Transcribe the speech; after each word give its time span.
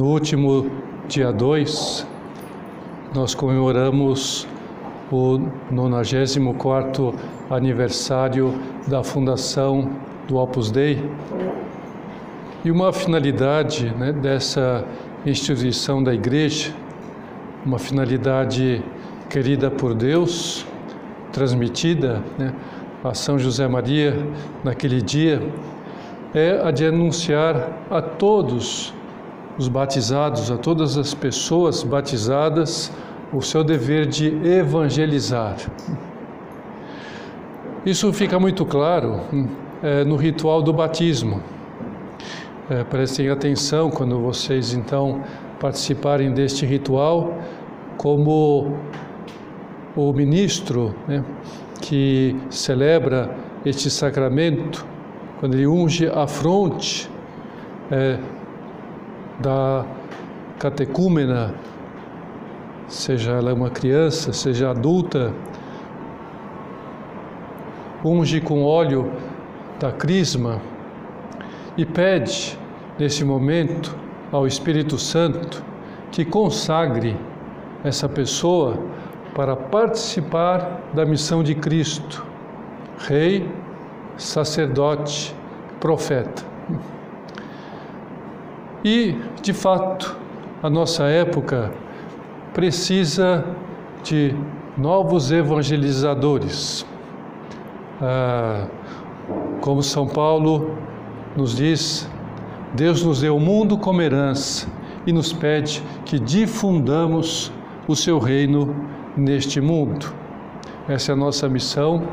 No 0.00 0.06
último 0.06 0.70
dia 1.08 1.30
2, 1.30 2.06
nós 3.14 3.34
comemoramos 3.34 4.48
o 5.12 5.38
94 5.70 7.14
aniversário 7.50 8.54
da 8.88 9.04
fundação 9.04 9.90
do 10.26 10.38
Opus 10.38 10.70
Dei. 10.70 11.06
E 12.64 12.70
uma 12.70 12.94
finalidade 12.94 13.94
né, 13.94 14.10
dessa 14.10 14.86
instituição 15.26 16.02
da 16.02 16.14
Igreja, 16.14 16.72
uma 17.66 17.78
finalidade 17.78 18.82
querida 19.28 19.70
por 19.70 19.92
Deus, 19.92 20.64
transmitida 21.30 22.22
né, 22.38 22.54
a 23.04 23.12
São 23.12 23.38
José 23.38 23.68
Maria 23.68 24.16
naquele 24.64 25.02
dia, 25.02 25.42
é 26.32 26.58
a 26.64 26.70
de 26.70 26.86
anunciar 26.86 27.68
a 27.90 28.00
todos 28.00 28.94
os 29.60 29.68
batizados, 29.68 30.50
a 30.50 30.56
todas 30.56 30.96
as 30.96 31.12
pessoas 31.12 31.82
batizadas, 31.82 32.90
o 33.30 33.42
seu 33.42 33.62
dever 33.62 34.06
de 34.06 34.28
evangelizar. 34.42 35.56
Isso 37.84 38.10
fica 38.10 38.40
muito 38.40 38.64
claro 38.64 39.20
é, 39.82 40.02
no 40.02 40.16
ritual 40.16 40.62
do 40.62 40.72
batismo. 40.72 41.42
É, 42.70 42.84
prestem 42.84 43.28
atenção 43.28 43.90
quando 43.90 44.18
vocês 44.18 44.72
então 44.72 45.22
participarem 45.60 46.32
deste 46.32 46.64
ritual, 46.64 47.34
como 47.98 48.78
o 49.94 50.10
ministro 50.14 50.94
né, 51.06 51.22
que 51.82 52.34
celebra 52.48 53.36
este 53.66 53.90
sacramento, 53.90 54.86
quando 55.38 55.52
ele 55.52 55.66
unge 55.66 56.06
a 56.08 56.26
fronte 56.26 57.10
é, 57.90 58.18
da 59.40 59.84
catecúmena, 60.58 61.54
seja 62.86 63.32
ela 63.32 63.54
uma 63.54 63.70
criança, 63.70 64.32
seja 64.32 64.70
adulta, 64.70 65.32
unge 68.04 68.40
com 68.40 68.64
óleo 68.64 69.10
da 69.78 69.90
crisma 69.90 70.60
e 71.76 71.86
pede, 71.86 72.58
nesse 72.98 73.24
momento, 73.24 73.96
ao 74.30 74.46
Espírito 74.46 74.98
Santo 74.98 75.64
que 76.12 76.24
consagre 76.24 77.16
essa 77.82 78.08
pessoa 78.08 78.78
para 79.34 79.56
participar 79.56 80.82
da 80.92 81.06
missão 81.06 81.42
de 81.42 81.54
Cristo, 81.54 82.26
Rei, 82.98 83.50
sacerdote, 84.18 85.34
profeta. 85.78 86.49
E, 88.84 89.14
de 89.42 89.52
fato, 89.52 90.16
a 90.62 90.70
nossa 90.70 91.04
época 91.04 91.70
precisa 92.54 93.44
de 94.02 94.34
novos 94.76 95.30
evangelizadores. 95.30 96.86
Ah, 98.00 98.66
como 99.60 99.82
São 99.82 100.06
Paulo 100.06 100.78
nos 101.36 101.56
diz, 101.56 102.10
Deus 102.74 103.04
nos 103.04 103.20
deu 103.20 103.36
o 103.36 103.40
mundo 103.40 103.76
como 103.76 104.00
herança 104.00 104.66
e 105.06 105.12
nos 105.12 105.30
pede 105.30 105.82
que 106.06 106.18
difundamos 106.18 107.52
o 107.86 107.94
seu 107.94 108.18
reino 108.18 108.74
neste 109.14 109.60
mundo. 109.60 110.10
Essa 110.88 111.12
é 111.12 111.14
a 111.14 111.16
nossa 111.16 111.50
missão, 111.50 112.08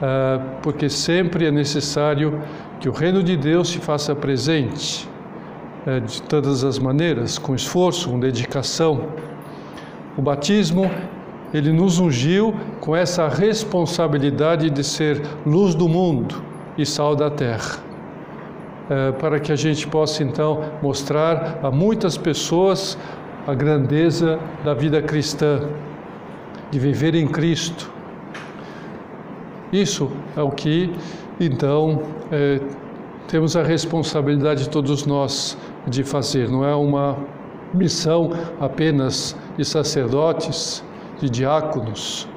ah, 0.00 0.40
porque 0.62 0.88
sempre 0.88 1.46
é 1.46 1.50
necessário 1.50 2.40
que 2.78 2.88
o 2.88 2.92
reino 2.92 3.20
de 3.20 3.36
Deus 3.36 3.70
se 3.70 3.78
faça 3.78 4.14
presente 4.14 5.08
de 6.00 6.22
todas 6.22 6.64
as 6.64 6.78
maneiras, 6.78 7.38
com 7.38 7.54
esforço, 7.54 8.10
com 8.10 8.20
dedicação. 8.20 9.08
O 10.16 10.22
batismo, 10.22 10.90
ele 11.54 11.72
nos 11.72 11.98
ungiu 11.98 12.54
com 12.80 12.94
essa 12.94 13.28
responsabilidade 13.28 14.68
de 14.68 14.84
ser 14.84 15.22
luz 15.46 15.74
do 15.74 15.88
mundo 15.88 16.42
e 16.76 16.84
sal 16.84 17.16
da 17.16 17.30
terra. 17.30 17.78
É, 18.90 19.12
para 19.12 19.38
que 19.38 19.52
a 19.52 19.56
gente 19.56 19.86
possa 19.86 20.22
então 20.22 20.62
mostrar 20.82 21.60
a 21.62 21.70
muitas 21.70 22.16
pessoas 22.16 22.98
a 23.46 23.54
grandeza 23.54 24.38
da 24.64 24.74
vida 24.74 25.00
cristã, 25.00 25.68
de 26.70 26.78
viver 26.78 27.14
em 27.14 27.26
Cristo. 27.26 27.90
Isso 29.72 30.10
é 30.36 30.42
o 30.42 30.50
que 30.50 30.92
então 31.40 32.02
é, 32.30 32.60
temos 33.28 33.56
a 33.56 33.62
responsabilidade 33.62 34.68
todos 34.68 35.06
nós 35.06 35.56
de 35.86 36.02
fazer, 36.04 36.48
não 36.48 36.64
é 36.64 36.74
uma 36.74 37.16
missão 37.72 38.30
apenas 38.60 39.36
de 39.56 39.64
sacerdotes, 39.64 40.84
de 41.20 41.28
diáconos, 41.28 42.28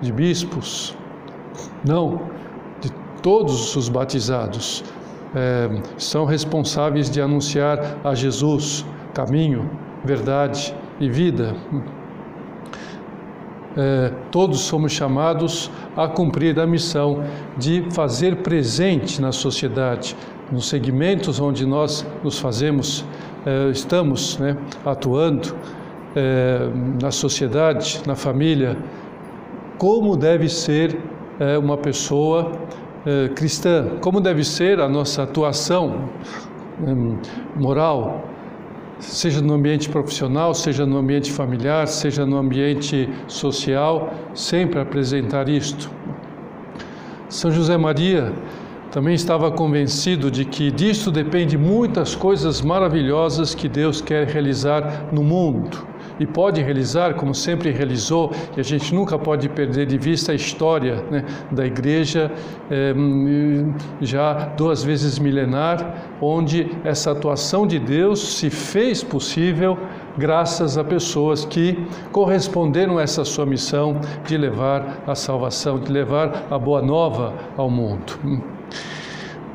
de 0.00 0.12
bispos. 0.12 0.96
Não, 1.84 2.22
de 2.80 2.90
todos 3.22 3.74
os 3.76 3.88
batizados 3.88 4.84
é, 5.34 5.68
são 5.96 6.24
responsáveis 6.24 7.10
de 7.10 7.20
anunciar 7.20 7.98
a 8.04 8.14
Jesus 8.14 8.84
caminho, 9.12 9.68
verdade 10.04 10.74
e 11.00 11.08
vida. 11.08 11.54
É, 13.76 14.12
todos 14.30 14.60
somos 14.60 14.92
chamados 14.92 15.70
a 15.96 16.08
cumprir 16.08 16.58
a 16.58 16.66
missão 16.66 17.22
de 17.56 17.86
fazer 17.90 18.36
presente 18.36 19.20
na 19.20 19.30
sociedade, 19.30 20.16
nos 20.50 20.68
segmentos 20.68 21.40
onde 21.40 21.66
nós 21.66 22.06
nos 22.22 22.38
fazemos, 22.38 23.04
é, 23.44 23.70
estamos 23.70 24.38
né, 24.38 24.56
atuando, 24.84 25.54
é, 26.16 26.70
na 27.00 27.10
sociedade, 27.10 28.00
na 28.06 28.16
família, 28.16 28.76
como 29.76 30.16
deve 30.16 30.48
ser 30.48 30.98
é, 31.38 31.56
uma 31.58 31.76
pessoa 31.76 32.52
cristã, 33.34 33.96
como 34.02 34.20
deve 34.20 34.44
ser 34.44 34.80
a 34.80 34.88
nossa 34.88 35.22
atuação 35.22 36.10
é, 36.84 37.58
moral, 37.58 38.28
seja 38.98 39.40
no 39.40 39.54
ambiente 39.54 39.88
profissional, 39.88 40.52
seja 40.52 40.84
no 40.84 40.98
ambiente 40.98 41.32
familiar, 41.32 41.86
seja 41.86 42.26
no 42.26 42.36
ambiente 42.36 43.08
social, 43.26 44.12
sempre 44.34 44.80
apresentar 44.80 45.48
isto. 45.48 45.90
São 47.28 47.50
José 47.50 47.76
Maria 47.76 48.32
também 48.98 49.14
estava 49.14 49.48
convencido 49.52 50.28
de 50.28 50.44
que 50.44 50.72
disto 50.72 51.12
depende 51.12 51.56
muitas 51.56 52.16
coisas 52.16 52.60
maravilhosas 52.60 53.54
que 53.54 53.68
Deus 53.68 54.00
quer 54.00 54.26
realizar 54.26 55.06
no 55.12 55.22
mundo 55.22 55.86
e 56.18 56.26
pode 56.26 56.60
realizar, 56.60 57.14
como 57.14 57.32
sempre 57.32 57.70
realizou, 57.70 58.32
e 58.56 58.60
a 58.60 58.62
gente 58.64 58.92
nunca 58.92 59.16
pode 59.16 59.48
perder 59.50 59.86
de 59.86 59.96
vista 59.96 60.32
a 60.32 60.34
história 60.34 60.96
né, 61.12 61.24
da 61.48 61.64
igreja, 61.64 62.32
é, 62.68 62.92
já 64.00 64.46
duas 64.56 64.82
vezes 64.82 65.16
milenar, 65.20 66.16
onde 66.20 66.68
essa 66.82 67.12
atuação 67.12 67.68
de 67.68 67.78
Deus 67.78 68.34
se 68.34 68.50
fez 68.50 69.04
possível 69.04 69.78
graças 70.16 70.76
a 70.76 70.82
pessoas 70.82 71.44
que 71.44 71.86
corresponderam 72.10 72.98
a 72.98 73.02
essa 73.02 73.24
sua 73.24 73.46
missão 73.46 74.00
de 74.26 74.36
levar 74.36 75.04
a 75.06 75.14
salvação, 75.14 75.78
de 75.78 75.92
levar 75.92 76.48
a 76.50 76.58
boa 76.58 76.82
nova 76.82 77.32
ao 77.56 77.70
mundo. 77.70 78.57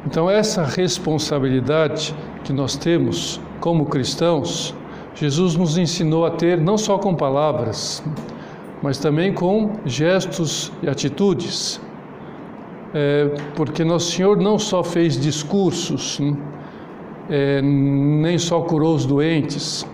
Então, 0.05 0.29
essa 0.29 0.63
responsabilidade 0.63 2.13
que 2.43 2.51
nós 2.51 2.75
temos 2.75 3.39
como 3.59 3.85
cristãos 3.85 4.75
Jesus 5.15 5.55
nos 5.55 5.77
ensinou 5.77 6.25
a 6.25 6.31
ter 6.31 6.59
não 6.59 6.75
só 6.75 6.97
com 6.97 7.13
palavras, 7.13 8.03
mas 8.81 8.97
também 8.97 9.31
com 9.31 9.73
gestos 9.85 10.71
e 10.81 10.89
atitudes. 10.89 11.79
É, 12.95 13.29
porque 13.55 13.83
Nosso 13.83 14.11
Senhor 14.11 14.37
não 14.37 14.57
só 14.57 14.83
fez 14.83 15.19
discursos, 15.19 16.19
é, 17.29 17.61
nem 17.61 18.37
só 18.39 18.61
curou 18.61 18.95
os 18.95 19.05
doentes, 19.05 19.85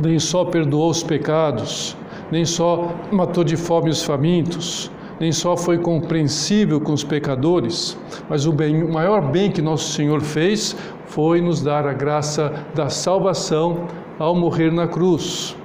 nem 0.00 0.18
só 0.18 0.44
perdoou 0.44 0.90
os 0.90 1.02
pecados, 1.02 1.96
nem 2.30 2.44
só 2.44 2.92
matou 3.12 3.44
de 3.44 3.56
fome 3.56 3.88
os 3.88 4.02
famintos, 4.02 4.90
nem 5.18 5.32
só 5.32 5.56
foi 5.56 5.78
compreensível 5.78 6.80
com 6.80 6.92
os 6.92 7.02
pecadores, 7.02 7.98
mas 8.28 8.46
o, 8.46 8.52
bem, 8.52 8.82
o 8.82 8.92
maior 8.92 9.22
bem 9.22 9.50
que 9.50 9.62
Nosso 9.62 9.92
Senhor 9.92 10.20
fez 10.20 10.76
foi 11.06 11.40
nos 11.40 11.62
dar 11.62 11.86
a 11.86 11.92
graça 11.92 12.52
da 12.74 12.88
salvação 12.88 13.86
ao 14.18 14.34
morrer 14.34 14.70
na 14.70 14.86
cruz. 14.86 15.56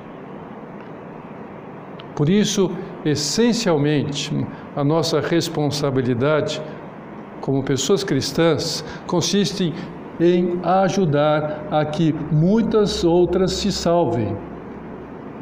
Por 2.15 2.30
isso, 2.30 2.71
essencialmente, 3.03 4.31
a 4.75 4.83
nossa 4.83 5.19
responsabilidade 5.19 6.62
como 7.42 7.63
pessoas 7.63 8.03
cristãs 8.03 8.86
consiste 9.07 9.74
em 10.19 10.59
ajudar 10.63 11.68
a 11.71 11.83
que 11.83 12.13
muitas 12.31 13.03
outras 13.03 13.53
se 13.53 13.71
salvem. 13.71 14.38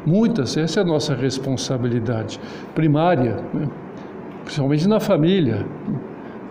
Muitas, 0.06 0.56
essa 0.56 0.80
é 0.80 0.82
a 0.82 0.86
nossa 0.86 1.14
responsabilidade 1.14 2.40
primária, 2.74 3.36
né? 3.52 3.68
Principalmente 4.50 4.88
na 4.88 4.98
família. 4.98 5.64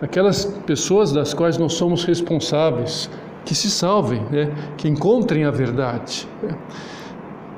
Aquelas 0.00 0.46
pessoas 0.46 1.12
das 1.12 1.34
quais 1.34 1.58
nós 1.58 1.74
somos 1.74 2.02
responsáveis, 2.04 3.10
que 3.44 3.54
se 3.54 3.70
salvem, 3.70 4.22
né? 4.30 4.50
que 4.78 4.88
encontrem 4.88 5.44
a 5.44 5.50
verdade, 5.50 6.26
né? 6.42 6.56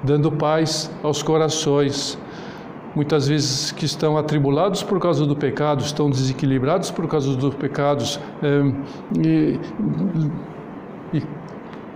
dando 0.02 0.32
paz 0.32 0.90
aos 1.00 1.22
corações. 1.22 2.18
Muitas 2.92 3.28
vezes 3.28 3.70
que 3.70 3.84
estão 3.84 4.18
atribulados 4.18 4.82
por 4.82 4.98
causa 4.98 5.24
do 5.24 5.36
pecado, 5.36 5.84
estão 5.84 6.10
desequilibrados 6.10 6.90
por 6.90 7.06
causa 7.06 7.36
dos 7.36 7.54
pecados, 7.54 8.18
é, 8.42 9.24
e, 9.24 9.60
e 11.14 11.22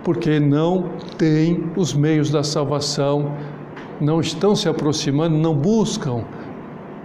porque 0.05 0.39
não 0.39 0.89
têm 1.17 1.69
os 1.75 1.93
meios 1.93 2.31
da 2.31 2.43
salvação, 2.43 3.35
não 3.99 4.21
estão 4.21 4.55
se 4.55 4.69
aproximando, 4.69 5.35
não 5.35 5.53
buscam, 5.53 6.23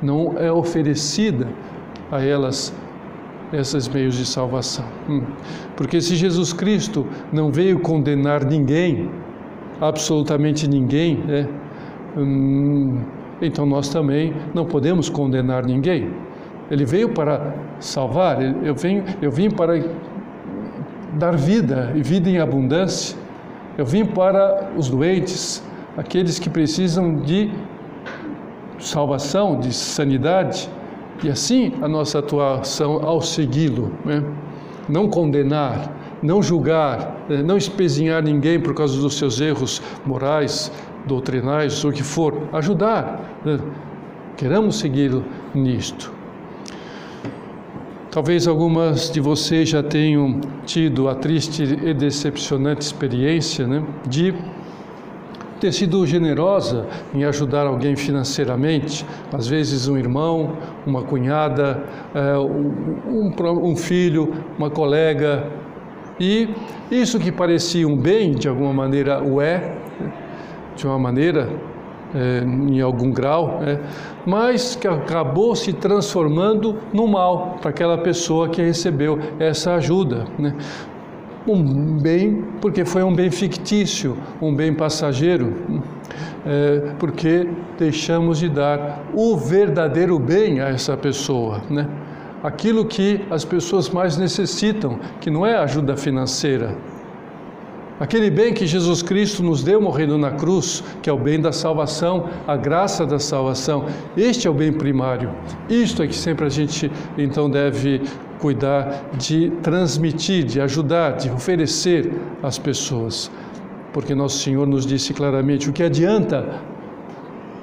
não 0.03 0.35
é 0.39 0.51
oferecida 0.51 1.49
a 2.11 2.21
elas 2.23 2.75
esses 3.53 3.87
meios 3.89 4.17
de 4.17 4.25
salvação. 4.25 4.85
Hum. 5.09 5.23
Porque 5.77 6.01
se 6.01 6.17
Jesus 6.17 6.53
Cristo 6.53 7.07
não 7.33 7.51
veio 7.51 7.81
condenar 7.81 8.45
ninguém, 8.45 9.11
absolutamente 9.81 10.69
ninguém, 10.69 11.17
né? 11.17 11.49
Hum, 12.17 13.01
então 13.41 13.67
nós 13.67 13.89
também 13.89 14.35
não 14.55 14.65
podemos 14.65 15.09
condenar 15.09 15.65
ninguém. 15.65 16.11
Ele 16.71 16.85
veio 16.85 17.11
para 17.11 17.55
salvar, 17.81 18.41
eu, 18.65 18.75
venho, 18.75 19.05
eu 19.21 19.31
vim 19.31 19.51
para 19.51 19.83
dar 21.15 21.37
vida 21.37 21.93
e 21.95 22.03
vida 22.03 22.31
em 22.31 22.39
abundância. 22.39 23.17
Eu 23.77 23.85
vim 23.85 24.05
para 24.05 24.71
os 24.77 24.89
doentes, 24.89 25.63
aqueles 25.97 26.39
que 26.39 26.49
precisam 26.49 27.17
de 27.17 27.51
salvação, 28.83 29.59
de 29.59 29.73
sanidade. 29.73 30.69
E 31.23 31.31
assim 31.31 31.73
a 31.81 31.89
nossa 31.89 32.19
atuação 32.19 33.01
ao 33.05 33.21
segui-lo, 33.21 33.93
né? 34.05 34.25
não 34.89 35.09
condenar, 35.09 36.19
não 36.23 36.43
julgar, 36.43 37.17
né? 37.29 37.43
não 37.43 37.57
espezinhar 37.57 38.23
ninguém 38.23 38.59
por 38.59 38.75
causa 38.75 39.01
dos 39.01 39.15
seus 39.17 39.41
erros 39.41 39.81
morais, 40.05 40.73
doutrinais, 41.07 41.85
ou 41.85 41.91
o 41.91 41.95
que 41.95 42.03
for, 42.03 42.49
ajudar. 42.53 43.41
Né? 43.45 43.59
Queremos 44.37 44.77
segui-lo 44.77 45.25
nisto. 45.55 46.13
Talvez 48.11 48.47
algumas 48.47 49.11
de 49.11 49.21
vocês 49.21 49.71
já 49.71 49.83
tenham 49.83 50.39
tido 50.67 51.09
a 51.09 51.15
triste 51.15 51.63
e 51.63 51.95
decepcionante 51.95 52.83
experiência 52.83 53.67
né, 53.67 53.83
de 54.07 54.35
ter 55.63 55.71
sido 55.71 56.05
generosa 56.05 56.89
em 57.15 57.23
ajudar 57.23 57.69
alguém 57.69 57.95
financeiramente, 57.95 59.07
às 59.33 59.47
vezes 59.47 59.87
um 59.87 59.97
irmão, 59.97 60.55
uma 60.85 61.05
cunhada, 61.05 61.85
é, 62.13 62.37
um, 62.37 63.77
filho, 63.77 64.35
uma 64.59 64.69
colega, 64.69 65.47
e 66.19 66.49
isso 66.91 67.17
que 67.17 67.31
parecia 67.31 67.87
um 67.87 67.97
bem, 67.97 68.33
de 68.33 68.49
alguma 68.49 68.73
maneira 68.73 69.23
o 69.23 69.41
é, 69.41 69.77
de 70.75 70.85
uma 70.85 70.99
maneira, 70.99 71.49
é, 72.13 72.43
em 72.43 72.81
algum 72.81 73.13
grau, 73.13 73.61
é, 73.65 73.79
mas 74.27 74.75
que 74.75 74.89
acabou 74.89 75.55
se 75.55 75.73
transformando 75.73 76.77
no 76.93 77.07
mal 77.07 77.59
para 77.61 77.71
aquela 77.71 77.99
pessoa 77.99 78.49
que 78.49 78.61
recebeu 78.61 79.17
essa 79.39 79.75
ajuda. 79.75 80.27
Um 81.47 81.99
bem, 81.99 82.45
porque 82.61 82.85
foi 82.85 83.03
um 83.03 83.15
bem 83.15 83.31
fictício, 83.31 84.17
um 84.41 84.55
bem 84.55 84.73
passageiro, 84.73 85.55
é, 86.47 86.95
porque 86.99 87.49
deixamos 87.79 88.39
de 88.39 88.49
dar 88.49 89.03
o 89.13 89.37
verdadeiro 89.37 90.19
bem 90.19 90.61
a 90.61 90.69
essa 90.69 90.97
pessoa, 90.97 91.61
né? 91.69 91.89
Aquilo 92.43 92.85
que 92.85 93.25
as 93.31 93.45
pessoas 93.45 93.91
mais 93.91 94.17
necessitam, 94.17 94.99
que 95.21 95.31
não 95.31 95.47
é 95.47 95.57
ajuda 95.57 95.97
financeira, 95.97 96.77
Aquele 98.03 98.31
bem 98.31 98.53
que 98.53 98.67
Jesus 98.67 99.01
Cristo 99.01 99.45
nos 99.45 99.63
deu 99.63 99.81
morrendo 99.81 100.19
na 100.19 100.33
cruz, 100.33 100.83
que 101.01 101.09
é 101.09 101.13
o 101.13 101.17
bem 101.17 101.41
da 101.41 101.53
salvação, 101.53 102.29
a 102.49 102.57
graça 102.57 103.07
da 103.07 103.21
salvação, 103.21 103.87
este 104.17 104.49
é 104.49 104.51
o 104.51 104.55
bem 104.55 104.73
primário. 104.73 105.31
Isto 105.71 106.03
é 106.03 106.09
que 106.09 106.15
sempre 106.17 106.45
a 106.45 106.49
gente 106.49 106.91
então 107.17 107.49
deve 107.49 108.03
cuidar 108.43 109.05
de 109.17 109.51
transmitir, 109.63 110.45
de 110.45 110.61
ajudar, 110.61 111.13
de 111.13 111.31
oferecer 111.31 112.13
às 112.43 112.59
pessoas. 112.59 113.31
Porque 113.93 114.15
nosso 114.15 114.39
Senhor 114.39 114.67
nos 114.67 114.85
disse 114.85 115.15
claramente: 115.15 115.71
o 115.71 115.73
que 115.73 115.85
adianta 115.85 116.61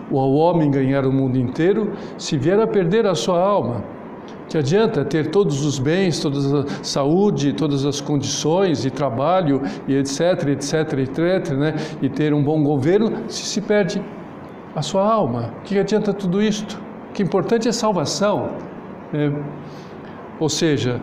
o 0.10 0.16
homem 0.16 0.72
ganhar 0.72 1.06
o 1.06 1.12
mundo 1.12 1.38
inteiro 1.38 1.92
se 2.18 2.38
vier 2.38 2.60
a 2.60 2.66
perder 2.66 3.06
a 3.06 3.14
sua 3.14 3.40
alma? 3.40 3.84
Que 4.48 4.58
adianta 4.58 5.06
ter 5.06 5.30
todos 5.30 5.64
os 5.64 5.78
bens, 5.78 6.20
toda 6.20 6.62
a 6.62 6.84
saúde, 6.84 7.54
todas 7.54 7.86
as 7.86 8.02
condições 8.02 8.82
de 8.82 8.90
trabalho 8.90 9.62
e 9.88 9.96
etc, 9.96 10.48
etc, 10.48 10.74
etc, 11.00 11.54
né? 11.56 11.76
E 12.02 12.10
ter 12.10 12.34
um 12.34 12.42
bom 12.42 12.64
governo 12.64 13.12
se 13.28 13.44
se 13.44 13.62
perde 13.62 14.02
a 14.76 14.82
sua 14.82 15.06
alma. 15.06 15.54
Que 15.66 15.78
adianta 15.78 16.14
tudo 16.14 16.42
isto? 16.42 16.82
O 17.10 17.14
que 17.14 17.22
é 17.22 17.26
importante 17.26 17.68
é 17.68 17.72
salvação. 17.72 18.50
Né? 19.14 19.32
Ou 20.40 20.50
seja, 20.50 21.02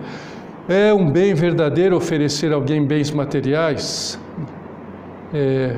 é 0.69 0.93
um 0.93 1.11
bem 1.11 1.35
verdadeiro 1.35 1.97
oferecer 1.97 2.53
a 2.53 2.55
alguém 2.57 2.85
bens 2.85 3.11
materiais? 3.11 4.19
É, 5.33 5.77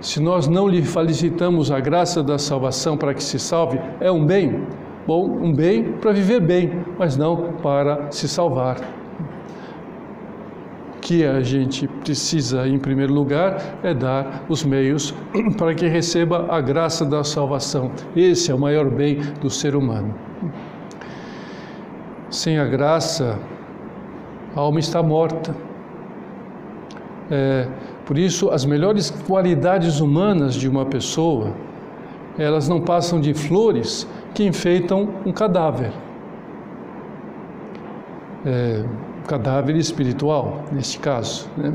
se 0.00 0.18
nós 0.18 0.48
não 0.48 0.66
lhe 0.66 0.82
felicitamos 0.82 1.70
a 1.70 1.78
graça 1.78 2.22
da 2.22 2.38
salvação 2.38 2.96
para 2.96 3.12
que 3.12 3.22
se 3.22 3.38
salve, 3.38 3.78
é 4.00 4.10
um 4.10 4.24
bem? 4.24 4.66
Bom, 5.06 5.26
um 5.26 5.52
bem 5.52 5.92
para 5.92 6.12
viver 6.12 6.40
bem, 6.40 6.72
mas 6.98 7.16
não 7.16 7.52
para 7.62 8.10
se 8.10 8.26
salvar. 8.26 8.78
O 10.96 11.00
que 11.00 11.24
a 11.24 11.40
gente 11.42 11.86
precisa, 11.86 12.66
em 12.66 12.78
primeiro 12.78 13.12
lugar, 13.12 13.78
é 13.82 13.92
dar 13.92 14.44
os 14.48 14.64
meios 14.64 15.14
para 15.58 15.74
que 15.74 15.86
receba 15.86 16.46
a 16.48 16.60
graça 16.60 17.04
da 17.04 17.22
salvação. 17.22 17.90
Esse 18.16 18.50
é 18.50 18.54
o 18.54 18.58
maior 18.58 18.88
bem 18.88 19.18
do 19.40 19.50
ser 19.50 19.76
humano. 19.76 20.14
Sem 22.30 22.58
a 22.58 22.64
graça, 22.64 23.38
a 24.54 24.60
alma 24.60 24.78
está 24.78 25.02
morta. 25.02 25.54
É, 27.30 27.66
por 28.06 28.16
isso, 28.16 28.50
as 28.50 28.64
melhores 28.64 29.10
qualidades 29.10 30.00
humanas 30.00 30.54
de 30.54 30.68
uma 30.68 30.86
pessoa, 30.86 31.52
elas 32.38 32.68
não 32.68 32.80
passam 32.80 33.20
de 33.20 33.34
flores 33.34 34.06
que 34.32 34.44
enfeitam 34.44 35.08
um 35.26 35.32
cadáver. 35.32 35.92
É, 38.46 38.84
um 39.18 39.26
cadáver 39.26 39.76
espiritual, 39.76 40.64
neste 40.72 40.98
caso. 40.98 41.48
Né? 41.56 41.72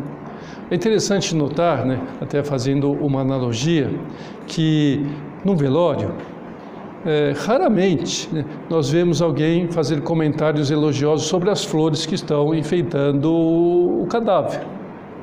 É 0.72 0.76
interessante 0.76 1.36
notar, 1.36 1.86
né, 1.86 2.02
até 2.20 2.44
fazendo 2.44 2.92
uma 2.92 3.22
analogia, 3.22 3.90
que 4.48 5.06
no 5.44 5.56
velório, 5.56 6.14
é, 7.06 7.34
raramente 7.46 8.28
né, 8.34 8.44
nós 8.70 8.90
vemos 8.90 9.22
alguém 9.22 9.68
fazer 9.68 10.02
comentários 10.02 10.72
elogiosos 10.72 11.28
sobre 11.28 11.52
as 11.52 11.64
flores 11.64 12.06
que 12.06 12.16
estão 12.16 12.54
enfeitando 12.56 13.32
o 13.32 14.08
cadáver, 14.10 14.62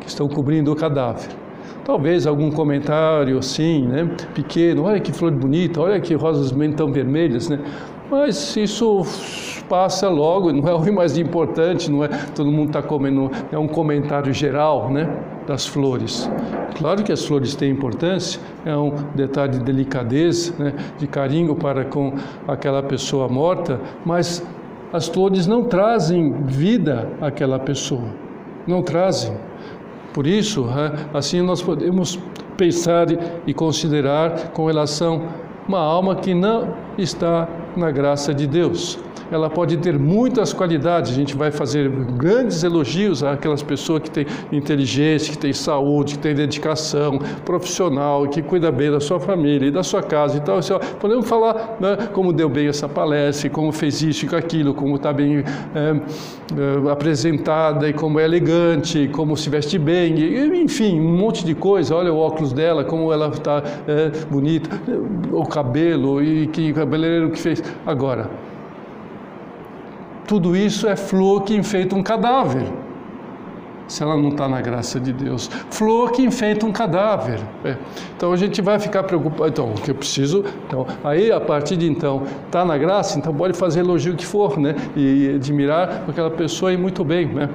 que 0.00 0.08
estão 0.08 0.28
cobrindo 0.28 0.70
o 0.70 0.76
cadáver. 0.76 1.28
Talvez 1.84 2.28
algum 2.28 2.52
comentário 2.52 3.36
assim, 3.38 3.84
né, 3.86 4.08
pequeno, 4.32 4.84
olha 4.84 5.00
que 5.00 5.12
flor 5.12 5.32
bonita, 5.32 5.80
olha 5.80 6.00
que 6.00 6.14
rosas 6.14 6.54
tão 6.76 6.92
vermelhas, 6.92 7.48
né? 7.48 7.58
Mas 8.08 8.56
isso 8.56 9.02
passa 9.68 10.08
logo, 10.08 10.52
não 10.54 10.68
é 10.68 10.74
o 10.74 10.94
mais 10.94 11.18
importante, 11.18 11.90
não 11.90 12.04
é 12.04 12.08
todo 12.36 12.52
mundo 12.52 12.68
está 12.68 12.82
comendo, 12.82 13.28
é 13.50 13.58
um 13.58 13.66
comentário 13.66 14.32
geral, 14.32 14.88
né, 14.90 15.10
das 15.46 15.66
flores. 15.66 16.30
Claro 16.76 17.02
que 17.02 17.12
as 17.12 17.24
flores 17.24 17.54
têm 17.54 17.70
importância, 17.70 18.40
é 18.64 18.76
um 18.76 18.90
detalhe 19.14 19.58
de 19.58 19.64
delicadeza, 19.64 20.54
né, 20.58 20.72
de 20.98 21.06
carinho 21.06 21.54
para 21.54 21.84
com 21.84 22.14
aquela 22.48 22.82
pessoa 22.82 23.28
morta, 23.28 23.80
mas 24.04 24.44
as 24.92 25.08
flores 25.08 25.46
não 25.46 25.64
trazem 25.64 26.32
vida 26.44 27.08
àquela 27.20 27.58
pessoa, 27.58 28.08
não 28.66 28.82
trazem. 28.82 29.34
Por 30.12 30.26
isso, 30.26 30.66
assim 31.14 31.40
nós 31.40 31.62
podemos 31.62 32.18
pensar 32.56 33.06
e 33.46 33.54
considerar 33.54 34.50
com 34.52 34.66
relação 34.66 35.22
a 35.38 35.68
uma 35.68 35.78
alma 35.78 36.16
que 36.16 36.34
não 36.34 36.74
está 36.98 37.48
na 37.76 37.90
graça 37.90 38.34
de 38.34 38.46
Deus 38.46 38.98
ela 39.32 39.48
pode 39.48 39.78
ter 39.78 39.98
muitas 39.98 40.52
qualidades. 40.52 41.10
A 41.10 41.14
gente 41.14 41.34
vai 41.34 41.50
fazer 41.50 41.88
grandes 41.88 42.62
elogios 42.62 43.24
àquelas 43.24 43.62
pessoas 43.62 44.02
que 44.02 44.10
têm 44.10 44.26
inteligência, 44.52 45.32
que 45.32 45.38
têm 45.38 45.52
saúde, 45.52 46.14
que 46.14 46.18
têm 46.18 46.34
dedicação 46.34 47.18
profissional, 47.44 48.28
que 48.28 48.42
cuida 48.42 48.70
bem 48.70 48.90
da 48.90 49.00
sua 49.00 49.18
família 49.18 49.68
e 49.68 49.70
da 49.70 49.82
sua 49.82 50.02
casa 50.02 50.36
e 50.36 50.40
tal. 50.40 50.58
Assim, 50.58 50.74
podemos 51.00 51.26
falar 51.26 51.78
né, 51.80 52.08
como 52.12 52.32
deu 52.32 52.48
bem 52.48 52.68
essa 52.68 52.88
palestra, 52.88 53.48
como 53.48 53.72
fez 53.72 54.02
isso 54.02 54.26
e 54.26 54.36
aquilo, 54.36 54.74
como 54.74 54.96
está 54.96 55.12
bem 55.12 55.38
é, 55.38 55.44
é, 55.74 56.90
apresentada 56.90 57.88
e 57.88 57.92
como 57.92 58.20
é 58.20 58.24
elegante, 58.24 59.08
como 59.12 59.36
se 59.36 59.48
veste 59.48 59.78
bem, 59.78 60.18
e, 60.18 60.62
enfim, 60.62 61.00
um 61.00 61.16
monte 61.16 61.44
de 61.44 61.54
coisa. 61.54 61.94
Olha 61.94 62.12
o 62.12 62.18
óculos 62.18 62.52
dela, 62.52 62.84
como 62.84 63.12
ela 63.12 63.28
está 63.28 63.62
é, 63.88 64.10
bonita, 64.30 64.68
o 65.32 65.46
cabelo 65.46 66.22
e 66.22 66.46
que 66.48 66.72
cabeleireiro 66.92 67.30
que 67.30 67.40
fez. 67.40 67.62
Agora, 67.86 68.30
tudo 70.26 70.54
isso 70.54 70.86
é 70.86 70.94
flor 70.94 71.42
que 71.42 71.54
enfeita 71.54 71.96
um 71.96 72.02
cadáver. 72.02 72.66
se 73.88 74.02
ela 74.02 74.16
não 74.16 74.30
está 74.30 74.48
na 74.48 74.60
graça 74.60 74.98
de 74.98 75.12
Deus. 75.12 75.50
Flor 75.70 76.12
que 76.12 76.22
enfeita 76.22 76.64
um 76.64 76.72
cadáver. 76.72 77.40
É. 77.64 77.76
Então 78.16 78.32
a 78.32 78.36
gente 78.36 78.62
vai 78.62 78.78
ficar 78.78 79.02
preocupado. 79.02 79.48
Então, 79.48 79.70
o 79.70 79.74
que 79.74 79.90
eu 79.90 79.94
preciso. 79.94 80.44
Então, 80.66 80.86
aí, 81.02 81.32
a 81.32 81.40
partir 81.40 81.76
de 81.76 81.90
então, 81.90 82.22
está 82.46 82.64
na 82.64 82.78
graça, 82.78 83.18
então 83.18 83.34
pode 83.34 83.54
fazer 83.54 83.80
elogio 83.80 84.14
que 84.14 84.24
for, 84.24 84.58
né? 84.58 84.74
E 84.96 85.34
admirar 85.34 86.04
aquela 86.08 86.30
pessoa 86.30 86.72
e 86.72 86.76
muito 86.76 87.04
bem, 87.04 87.26
né? 87.26 87.48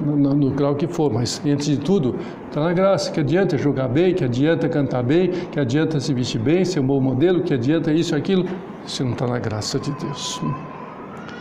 No, 0.00 0.16
no, 0.16 0.34
no, 0.34 0.50
grau 0.50 0.74
que 0.74 0.86
for, 0.88 1.12
mas 1.12 1.40
antes 1.46 1.66
de 1.66 1.76
tudo, 1.76 2.16
está 2.48 2.60
na 2.60 2.72
graça. 2.72 3.12
Que 3.12 3.20
adianta 3.20 3.58
jogar 3.58 3.88
bem, 3.88 4.14
que 4.14 4.24
adianta 4.24 4.68
cantar 4.68 5.02
bem, 5.02 5.30
que 5.50 5.60
adianta 5.60 6.00
se 6.00 6.14
vestir 6.14 6.40
bem, 6.40 6.64
ser 6.64 6.80
um 6.80 6.86
bom 6.86 7.00
modelo, 7.00 7.42
que 7.42 7.52
adianta 7.52 7.92
isso 7.92 8.16
aquilo, 8.16 8.46
se 8.86 9.02
não 9.02 9.12
está 9.12 9.26
na 9.26 9.38
graça 9.38 9.78
de 9.78 9.90
Deus. 9.92 10.40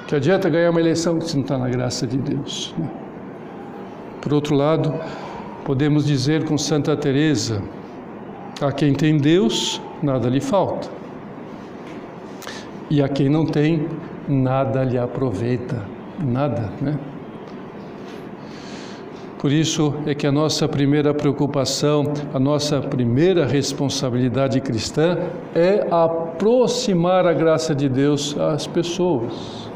Que 0.07 0.15
adianta 0.15 0.49
ganhar 0.49 0.71
uma 0.71 0.79
eleição 0.79 1.19
se 1.21 1.35
não 1.35 1.43
está 1.43 1.57
na 1.57 1.69
graça 1.69 2.05
de 2.05 2.17
Deus. 2.17 2.73
Né? 2.77 2.89
Por 4.21 4.33
outro 4.33 4.55
lado, 4.55 4.93
podemos 5.63 6.05
dizer 6.05 6.45
com 6.45 6.57
Santa 6.57 6.95
Teresa, 6.95 7.63
a 8.61 8.71
quem 8.71 8.93
tem 8.93 9.17
Deus, 9.17 9.81
nada 10.03 10.29
lhe 10.29 10.39
falta. 10.41 10.89
E 12.89 13.01
a 13.01 13.09
quem 13.09 13.29
não 13.29 13.45
tem, 13.45 13.87
nada 14.27 14.83
lhe 14.83 14.97
aproveita. 14.97 15.81
Nada, 16.19 16.69
né? 16.81 16.99
Por 19.41 19.51
isso 19.51 19.95
é 20.05 20.13
que 20.13 20.27
a 20.27 20.31
nossa 20.31 20.67
primeira 20.67 21.13
preocupação, 21.13 22.13
a 22.33 22.39
nossa 22.39 22.79
primeira 22.79 23.45
responsabilidade 23.45 24.61
cristã 24.61 25.17
é 25.55 25.87
aproximar 25.91 27.25
a 27.25 27.33
graça 27.33 27.73
de 27.75 27.89
Deus 27.89 28.37
às 28.37 28.67
pessoas. 28.67 29.71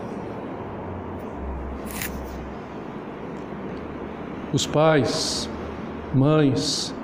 os 4.56 4.66
pais, 4.66 5.50
mães, 6.14 6.96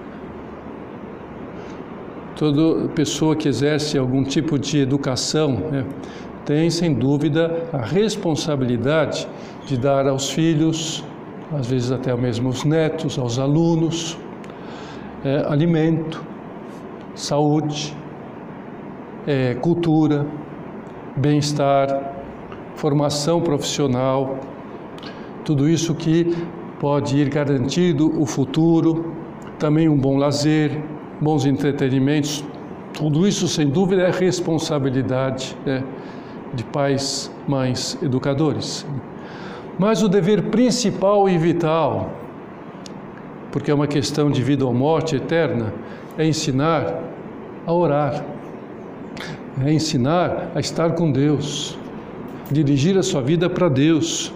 toda 2.37 2.87
pessoa 2.89 3.35
que 3.35 3.49
exerce 3.49 3.97
algum 3.97 4.23
tipo 4.23 4.57
de 4.57 4.79
educação 4.79 5.51
né, 5.69 5.85
tem, 6.45 6.69
sem 6.69 6.93
dúvida, 6.93 7.67
a 7.73 7.79
responsabilidade 7.79 9.27
de 9.67 9.75
dar 9.77 10.07
aos 10.07 10.29
filhos, 10.29 11.03
às 11.57 11.67
vezes 11.67 11.91
até 11.91 12.15
mesmo 12.15 12.47
aos 12.47 12.63
netos, 12.63 13.19
aos 13.19 13.37
alunos, 13.37 14.17
é, 15.23 15.45
alimento, 15.47 16.23
saúde, 17.13 17.95
é, 19.27 19.55
cultura, 19.55 20.25
bem-estar, 21.15 22.13
formação 22.75 23.41
profissional, 23.41 24.39
tudo 25.43 25.67
isso 25.67 25.93
que 25.93 26.35
pode 26.79 27.17
ir 27.17 27.29
garantido 27.29 28.19
o 28.19 28.25
futuro, 28.25 29.13
também 29.59 29.87
um 29.87 29.97
bom 29.97 30.17
lazer, 30.17 30.81
bons 31.19 31.45
entretenimentos. 31.45 32.43
Tudo 32.93 33.27
isso, 33.27 33.47
sem 33.47 33.67
dúvida, 33.69 34.03
é 34.03 34.11
responsabilidade 34.11 35.55
né, 35.65 35.83
de 36.53 36.63
pais, 36.63 37.31
mães, 37.47 37.97
educadores. 38.01 38.85
Mas 39.81 40.03
o 40.03 40.07
dever 40.07 40.43
principal 40.51 41.27
e 41.27 41.39
vital, 41.39 42.11
porque 43.51 43.71
é 43.71 43.73
uma 43.73 43.87
questão 43.87 44.29
de 44.29 44.43
vida 44.43 44.63
ou 44.63 44.71
morte 44.71 45.15
eterna, 45.15 45.73
é 46.19 46.23
ensinar 46.23 47.01
a 47.65 47.73
orar, 47.73 48.23
é 49.65 49.73
ensinar 49.73 50.51
a 50.53 50.59
estar 50.59 50.91
com 50.91 51.11
Deus, 51.11 51.79
dirigir 52.51 52.95
a 52.95 53.01
sua 53.01 53.23
vida 53.23 53.49
para 53.49 53.67
Deus 53.69 54.31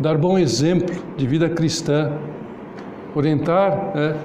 dar 0.00 0.18
bom 0.18 0.36
exemplo 0.36 0.96
de 1.16 1.28
vida 1.28 1.48
cristã, 1.48 2.10
orientar 3.14 3.92
é, 3.94 4.16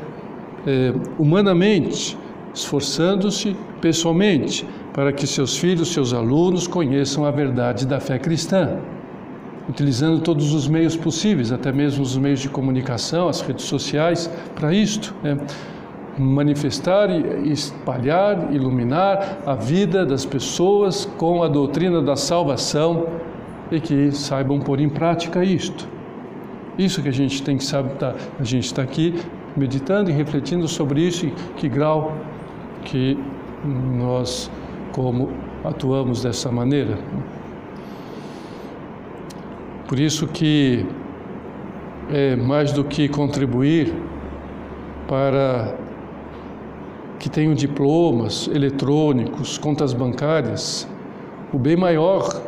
é, 0.66 0.94
humanamente, 1.20 2.18
esforçando-se 2.52 3.56
pessoalmente 3.80 4.66
para 4.92 5.14
que 5.14 5.28
seus 5.28 5.56
filhos, 5.56 5.94
seus 5.94 6.16
alunos 6.16 6.66
conheçam 6.66 7.28
a 7.28 7.30
verdade 7.30 7.86
da 7.86 8.00
fé 8.00 8.18
cristã, 8.18 8.80
utilizando 9.70 10.20
todos 10.22 10.54
os 10.54 10.68
meios 10.68 10.96
possíveis, 10.96 11.52
até 11.52 11.72
mesmo 11.72 12.04
os 12.04 12.18
meios 12.18 12.40
de 12.40 12.50
comunicação, 12.50 13.28
as 13.28 13.42
redes 13.42 13.66
sociais, 13.66 14.30
para 14.56 14.74
isto. 14.74 15.14
É, 15.24 15.38
manifestar 16.18 17.10
e 17.10 17.52
espalhar, 17.52 18.54
iluminar 18.54 19.40
a 19.46 19.56
vida 19.56 20.06
das 20.06 20.26
pessoas 20.26 21.06
com 21.18 21.42
a 21.42 21.48
doutrina 21.48 22.02
da 22.02 22.16
salvação 22.16 23.08
e 23.72 23.80
que 23.80 24.12
saibam 24.12 24.60
pôr 24.60 24.80
em 24.80 24.90
prática 24.90 25.44
isto. 25.44 25.88
Isso 26.78 27.02
que 27.02 27.10
a 27.10 27.14
gente 27.14 27.42
tem 27.42 27.58
que 27.58 27.64
saber, 27.64 27.96
tá, 27.96 28.16
a 28.40 28.44
gente 28.44 28.66
está 28.66 28.82
aqui 28.82 29.16
meditando 29.56 30.10
e 30.10 30.14
refletindo 30.14 30.68
sobre 30.68 31.02
isso 31.02 31.26
e 31.26 31.32
que 31.58 31.70
grau 31.70 32.16
que 32.84 33.18
nós 33.64 34.52
como 34.92 35.30
atuamos 35.64 36.22
dessa 36.24 36.52
maneira. 36.52 36.98
Por 39.94 40.00
isso 40.00 40.26
que 40.26 40.84
é 42.12 42.36
mais 42.36 42.72
do 42.72 42.84
que 42.84 43.08
contribuir 43.08 43.94
para 45.08 45.76
que 47.20 47.30
tenham 47.30 47.54
diplomas 47.54 48.50
eletrônicos, 48.52 49.60
contas 49.60 49.94
bancárias, 49.94 50.88
o 51.54 51.60
bem 51.60 51.76
maior 51.76 52.42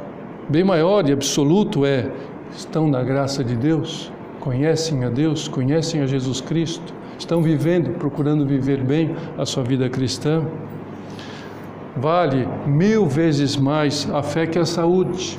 bem 0.49 0.63
maior 0.63 1.07
e 1.07 1.13
absoluto 1.13 1.85
é: 1.85 2.09
estão 2.51 2.87
na 2.87 3.03
graça 3.03 3.43
de 3.43 3.55
Deus, 3.55 4.11
conhecem 4.39 5.03
a 5.03 5.09
Deus, 5.09 5.47
conhecem 5.47 6.01
a 6.01 6.07
Jesus 6.07 6.41
Cristo, 6.41 6.95
estão 7.15 7.43
vivendo, 7.43 7.91
procurando 7.99 8.43
viver 8.43 8.83
bem 8.83 9.15
a 9.37 9.45
sua 9.45 9.61
vida 9.61 9.87
cristã. 9.87 10.43
Vale 11.95 12.47
mil 12.65 13.05
vezes 13.05 13.55
mais 13.55 14.09
a 14.11 14.23
fé 14.23 14.47
que 14.47 14.57
a 14.57 14.65
saúde, 14.65 15.37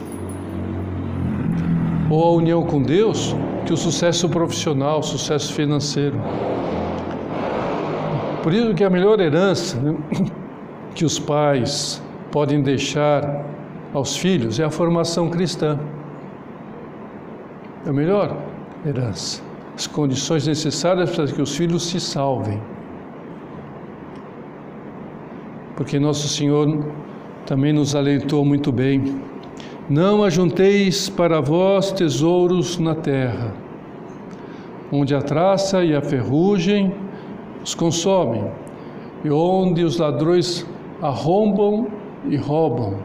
ou 2.09 2.25
a 2.25 2.31
união 2.33 2.63
com 2.63 2.83
Deus 2.83 3.35
que 3.65 3.73
o 3.73 3.77
sucesso 3.77 4.29
profissional, 4.29 5.01
o 5.01 5.03
sucesso 5.03 5.53
financeiro. 5.53 6.19
Por 8.43 8.55
isso 8.55 8.75
que 8.75 8.85
a 8.85 8.91
melhor 8.91 9.21
herança 9.21 9.77
né, 9.81 9.97
que 10.95 11.05
os 11.05 11.19
pais 11.19 12.01
podem 12.31 12.63
deixar 12.63 13.45
aos 13.93 14.17
filhos 14.17 14.61
é 14.61 14.65
a 14.65 14.71
formação 14.71 15.29
cristã. 15.29 15.79
É 17.85 17.91
a 17.91 17.93
melhor 17.93 18.37
herança. 18.87 19.43
As 19.77 19.87
condições 19.87 20.47
necessárias 20.47 21.11
para 21.11 21.27
que 21.27 21.43
os 21.43 21.57
filhos 21.57 21.87
se 21.87 21.99
salvem. 21.99 22.61
Porque 25.75 25.99
Nosso 25.99 26.29
Senhor 26.29 26.87
também 27.45 27.73
nos 27.73 27.95
alentou 27.95 28.45
muito 28.45 28.73
bem. 28.73 29.21
Não 29.89 30.25
ajunteis 30.25 31.09
para 31.09 31.41
vós 31.41 31.93
tesouros 31.93 32.77
na 32.77 32.93
terra, 32.93 33.55
onde 34.91 35.15
a 35.15 35.23
traça 35.23 35.85
e 35.85 35.95
a 35.95 36.03
ferrugem 36.03 36.93
os 37.63 37.73
consomem, 37.73 38.51
e 39.23 39.31
onde 39.31 39.85
os 39.85 39.97
ladrões 39.97 40.67
arrombam 41.01 41.87
e 42.29 42.37
roubam. 42.37 42.99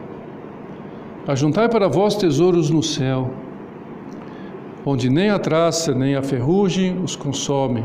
Ajuntai 1.28 1.68
para 1.68 1.86
vós 1.86 2.16
tesouros 2.16 2.68
no 2.68 2.82
céu, 2.82 3.30
onde 4.84 5.08
nem 5.08 5.30
a 5.30 5.38
traça 5.38 5.94
nem 5.94 6.16
a 6.16 6.22
ferrugem 6.22 6.98
os 7.00 7.14
consomem, 7.14 7.84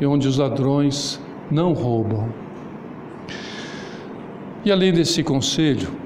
e 0.00 0.06
onde 0.06 0.26
os 0.26 0.38
ladrões 0.38 1.20
não 1.50 1.74
roubam. 1.74 2.30
E 4.64 4.72
além 4.72 4.90
desse 4.90 5.22
conselho, 5.22 6.05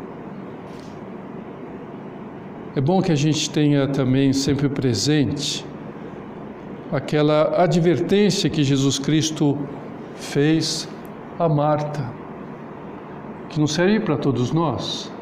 é 2.75 2.81
bom 2.81 3.03
que 3.03 3.11
a 3.11 3.17
gente 3.17 3.51
tenha 3.51 3.89
também 3.89 4.33
sempre 4.33 4.69
presente 4.69 5.67
aquela 6.93 7.63
advertência 7.63 8.49
que 8.49 8.63
Jesus 8.63 8.97
Cristo 8.97 9.59
fez 10.15 10.89
a 11.37 11.49
Marta, 11.49 12.05
que 13.49 13.59
não 13.59 13.67
serve 13.67 13.99
para 13.99 14.17
todos 14.17 14.53
nós. 14.53 15.13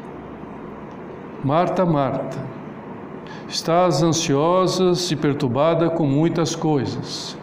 Marta, 1.43 1.85
Marta, 1.85 2.37
estás 3.47 4.03
ansiosa 4.03 4.91
e 5.11 5.15
perturbada 5.15 5.89
com 5.89 6.05
muitas 6.05 6.55
coisas. 6.55 7.35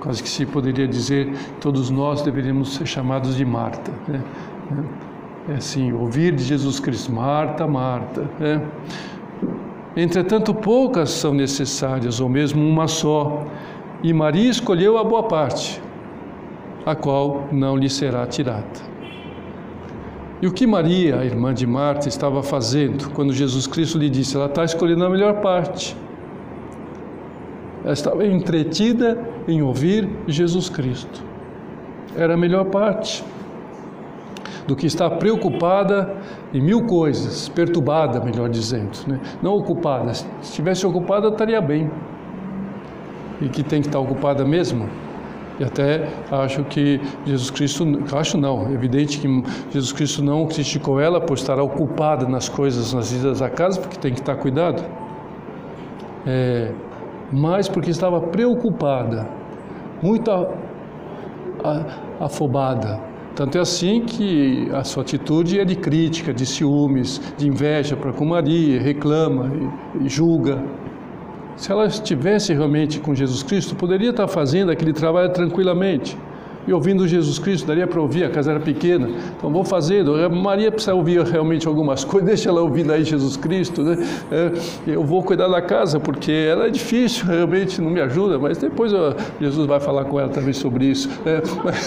Quase 0.00 0.22
que 0.22 0.28
se 0.28 0.44
poderia 0.44 0.86
dizer, 0.86 1.34
todos 1.62 1.88
nós 1.88 2.20
deveríamos 2.20 2.74
ser 2.74 2.84
chamados 2.84 3.36
de 3.36 3.44
Marta. 3.44 3.90
Né? 4.06 4.22
É 5.46 5.56
assim, 5.56 5.92
ouvir 5.92 6.34
de 6.34 6.42
Jesus 6.42 6.80
Cristo, 6.80 7.12
Marta, 7.12 7.66
Marta. 7.66 8.30
Né? 8.40 8.62
Entretanto, 9.94 10.54
poucas 10.54 11.10
são 11.10 11.34
necessárias, 11.34 12.18
ou 12.18 12.30
mesmo 12.30 12.66
uma 12.66 12.88
só. 12.88 13.44
E 14.02 14.10
Maria 14.12 14.48
escolheu 14.50 14.96
a 14.96 15.04
boa 15.04 15.24
parte, 15.24 15.82
a 16.86 16.94
qual 16.94 17.46
não 17.52 17.76
lhe 17.76 17.90
será 17.90 18.26
tirada. 18.26 18.94
E 20.40 20.46
o 20.46 20.52
que 20.52 20.66
Maria, 20.66 21.20
a 21.20 21.24
irmã 21.26 21.52
de 21.52 21.66
Marta, 21.66 22.08
estava 22.08 22.42
fazendo 22.42 23.10
quando 23.10 23.30
Jesus 23.32 23.66
Cristo 23.66 23.98
lhe 23.98 24.08
disse: 24.08 24.36
Ela 24.36 24.46
está 24.46 24.64
escolhendo 24.64 25.04
a 25.04 25.10
melhor 25.10 25.42
parte. 25.42 25.94
ela 27.82 27.92
estava 27.92 28.26
entretida 28.26 29.22
em 29.46 29.60
ouvir 29.60 30.08
Jesus 30.26 30.70
Cristo. 30.70 31.22
Era 32.16 32.32
a 32.32 32.36
melhor 32.36 32.64
parte 32.66 33.22
do 34.66 34.74
que 34.74 34.86
estar 34.86 35.10
preocupada 35.10 36.16
em 36.52 36.60
mil 36.60 36.86
coisas, 36.86 37.48
perturbada, 37.48 38.20
melhor 38.20 38.48
dizendo, 38.48 38.98
né? 39.06 39.20
não 39.42 39.54
ocupada. 39.56 40.14
Se 40.14 40.26
estivesse 40.42 40.86
ocupada, 40.86 41.28
estaria 41.28 41.60
bem. 41.60 41.90
E 43.40 43.48
que 43.48 43.62
tem 43.62 43.80
que 43.80 43.88
estar 43.88 43.98
ocupada 43.98 44.44
mesmo. 44.44 44.88
E 45.58 45.64
até 45.64 46.08
acho 46.30 46.64
que 46.64 47.00
Jesus 47.24 47.50
Cristo, 47.50 47.84
acho 48.16 48.38
não, 48.38 48.66
é 48.66 48.72
evidente 48.72 49.18
que 49.18 49.44
Jesus 49.70 49.92
Cristo 49.92 50.22
não 50.22 50.46
criticou 50.46 51.00
ela 51.00 51.20
por 51.20 51.34
estar 51.34 51.60
ocupada 51.60 52.26
nas 52.26 52.48
coisas, 52.48 52.92
nas 52.92 53.12
vidas 53.12 53.40
da 53.40 53.50
casa, 53.50 53.80
porque 53.80 53.98
tem 53.98 54.12
que 54.12 54.20
estar 54.20 54.36
cuidado. 54.36 54.82
É, 56.26 56.72
mas 57.30 57.68
porque 57.68 57.90
estava 57.90 58.20
preocupada, 58.20 59.28
muito 60.02 60.30
afobada 62.20 63.13
tanto 63.34 63.58
é 63.58 63.60
assim 63.60 64.02
que 64.02 64.68
a 64.72 64.84
sua 64.84 65.02
atitude 65.02 65.58
é 65.58 65.64
de 65.64 65.74
crítica, 65.74 66.32
de 66.32 66.46
ciúmes, 66.46 67.20
de 67.36 67.48
inveja 67.48 67.96
para 67.96 68.12
com 68.12 68.24
Maria, 68.24 68.80
reclama 68.80 69.50
e, 70.00 70.08
julga. 70.08 70.62
Se 71.56 71.70
ela 71.70 71.86
estivesse 71.86 72.52
realmente 72.52 73.00
com 73.00 73.14
Jesus 73.14 73.42
Cristo, 73.42 73.74
poderia 73.74 74.10
estar 74.10 74.28
fazendo 74.28 74.70
aquele 74.70 74.92
trabalho 74.92 75.32
tranquilamente 75.32 76.16
e 76.66 76.72
ouvindo 76.72 77.06
Jesus 77.06 77.38
Cristo, 77.38 77.66
daria 77.66 77.86
para 77.86 78.00
ouvir, 78.00 78.24
a 78.24 78.30
casa 78.30 78.52
era 78.52 78.60
pequena, 78.60 79.08
então 79.36 79.50
vou 79.50 79.64
fazendo. 79.64 80.14
Maria 80.30 80.70
precisa 80.70 80.94
ouvir 80.94 81.22
realmente 81.22 81.68
algumas 81.68 82.04
coisas, 82.04 82.26
deixa 82.26 82.48
ela 82.48 82.62
ouvir 82.62 82.90
aí 82.90 83.04
Jesus 83.04 83.36
Cristo, 83.36 83.82
né? 83.82 83.96
É, 84.30 84.52
eu 84.86 85.04
vou 85.04 85.22
cuidar 85.22 85.48
da 85.48 85.60
casa, 85.60 86.00
porque 86.00 86.32
ela 86.32 86.66
é 86.66 86.70
difícil, 86.70 87.26
realmente 87.28 87.80
não 87.80 87.90
me 87.90 88.00
ajuda, 88.00 88.38
mas 88.38 88.58
depois 88.58 88.92
eu, 88.92 89.14
Jesus 89.40 89.66
vai 89.66 89.80
falar 89.80 90.04
com 90.04 90.18
ela 90.18 90.28
também 90.28 90.52
sobre 90.52 90.86
isso. 90.86 91.08
É, 91.26 91.42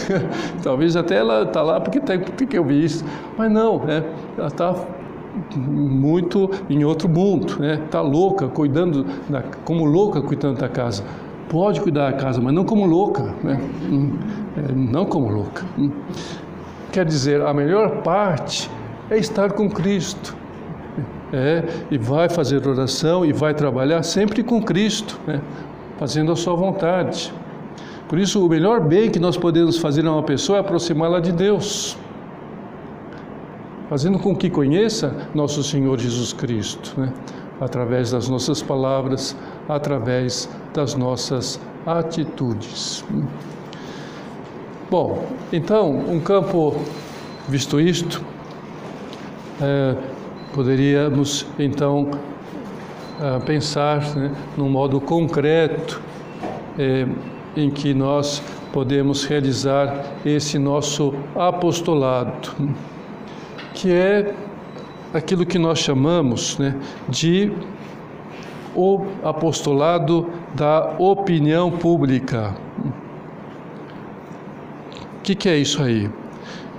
talvez 0.62 0.96
até 0.96 1.18
ela 1.18 1.44
está 1.44 1.62
lá 1.62 1.80
porque 1.80 2.00
tem, 2.00 2.20
que 2.20 2.58
eu 2.58 2.64
vi 2.64 2.84
isso, 2.84 3.04
mas 3.38 3.52
não, 3.52 3.84
né? 3.84 4.04
ela 4.38 4.48
está 4.48 4.76
muito 5.56 6.50
em 6.70 6.84
outro 6.84 7.08
mundo, 7.08 7.58
né? 7.60 7.82
Está 7.86 8.02
louca, 8.02 8.48
cuidando, 8.48 9.06
da, 9.30 9.44
como 9.64 9.86
louca 9.86 10.22
cuidando 10.22 10.60
da 10.60 10.70
casa 10.70 11.04
pode 11.50 11.80
cuidar 11.82 12.12
da 12.12 12.18
casa, 12.18 12.42
mas 12.42 12.54
não 12.54 12.64
como 12.64 12.86
louca, 12.86 13.34
né? 13.44 13.60
É, 14.58 14.74
não 14.74 15.06
como 15.06 15.30
louca. 15.30 15.64
Quer 16.92 17.06
dizer, 17.06 17.42
a 17.42 17.54
melhor 17.54 18.02
parte 18.02 18.70
é 19.10 19.18
estar 19.18 19.52
com 19.54 19.70
Cristo. 19.70 20.36
É, 21.32 21.64
e 21.92 21.98
vai 21.98 22.30
fazer 22.30 22.66
oração 22.66 23.26
e 23.26 23.34
vai 23.34 23.54
trabalhar 23.54 24.02
sempre 24.02 24.42
com 24.44 24.64
Cristo, 24.64 25.20
né? 25.28 25.42
fazendo 25.98 26.32
a 26.32 26.36
sua 26.36 26.56
vontade. 26.56 27.34
Por 28.08 28.18
isso, 28.18 28.44
o 28.46 28.48
melhor 28.48 28.80
bem 28.80 29.12
que 29.12 29.20
nós 29.20 29.36
podemos 29.36 29.78
fazer 29.78 30.06
a 30.08 30.12
uma 30.14 30.24
pessoa 30.24 30.58
é 30.58 30.62
aproximá-la 30.62 31.20
de 31.20 31.34
Deus, 31.34 31.98
fazendo 33.90 34.18
com 34.18 34.34
que 34.34 34.50
conheça 34.50 35.14
nosso 35.36 35.62
Senhor 35.62 36.00
Jesus 36.00 36.32
Cristo, 36.32 36.94
né? 36.98 37.12
através 37.60 38.12
das 38.12 38.30
nossas 38.30 38.62
palavras, 38.62 39.36
através 39.68 40.50
das 40.74 40.96
nossas 40.96 41.60
atitudes. 41.86 43.04
Bom, 44.89 45.26
então, 45.52 45.91
um 45.91 46.17
campo, 46.17 46.73
visto 47.45 47.78
isto, 47.78 48.23
é, 49.62 49.95
poderíamos 50.54 51.45
então 51.60 52.10
é, 53.19 53.38
pensar 53.39 54.15
né, 54.15 54.32
num 54.56 54.69
modo 54.69 55.02
concreto 55.02 56.02
é, 56.80 57.06
em 57.58 57.69
que 57.69 57.93
nós 57.93 58.41
podemos 58.71 59.26
realizar 59.26 60.06
esse 60.26 60.58
nosso 60.58 61.13
apostolado, 61.36 62.56
que 63.73 63.91
é 63.91 64.34
aquilo 65.13 65.45
que 65.45 65.60
nós 65.60 65.80
chamamos 65.80 66.58
né, 66.60 66.73
de 67.10 67.52
o 68.73 69.06
apostolado 69.21 70.30
da 70.56 70.95
opinião 70.97 71.71
pública. 71.71 72.66
Que, 75.28 75.36
que 75.36 75.50
é 75.50 75.58
isso 75.58 75.84
aí? 75.84 76.10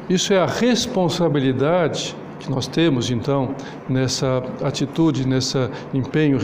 Isso 0.09 0.33
é 0.33 0.39
a 0.39 0.47
responsabilidade 0.47 2.17
que 2.41 2.51
nós 2.51 2.67
temos 2.67 3.11
então 3.11 3.55
nessa 3.87 4.43
atitude, 4.65 5.29
nessa 5.29 5.71
empenho, 5.93 6.39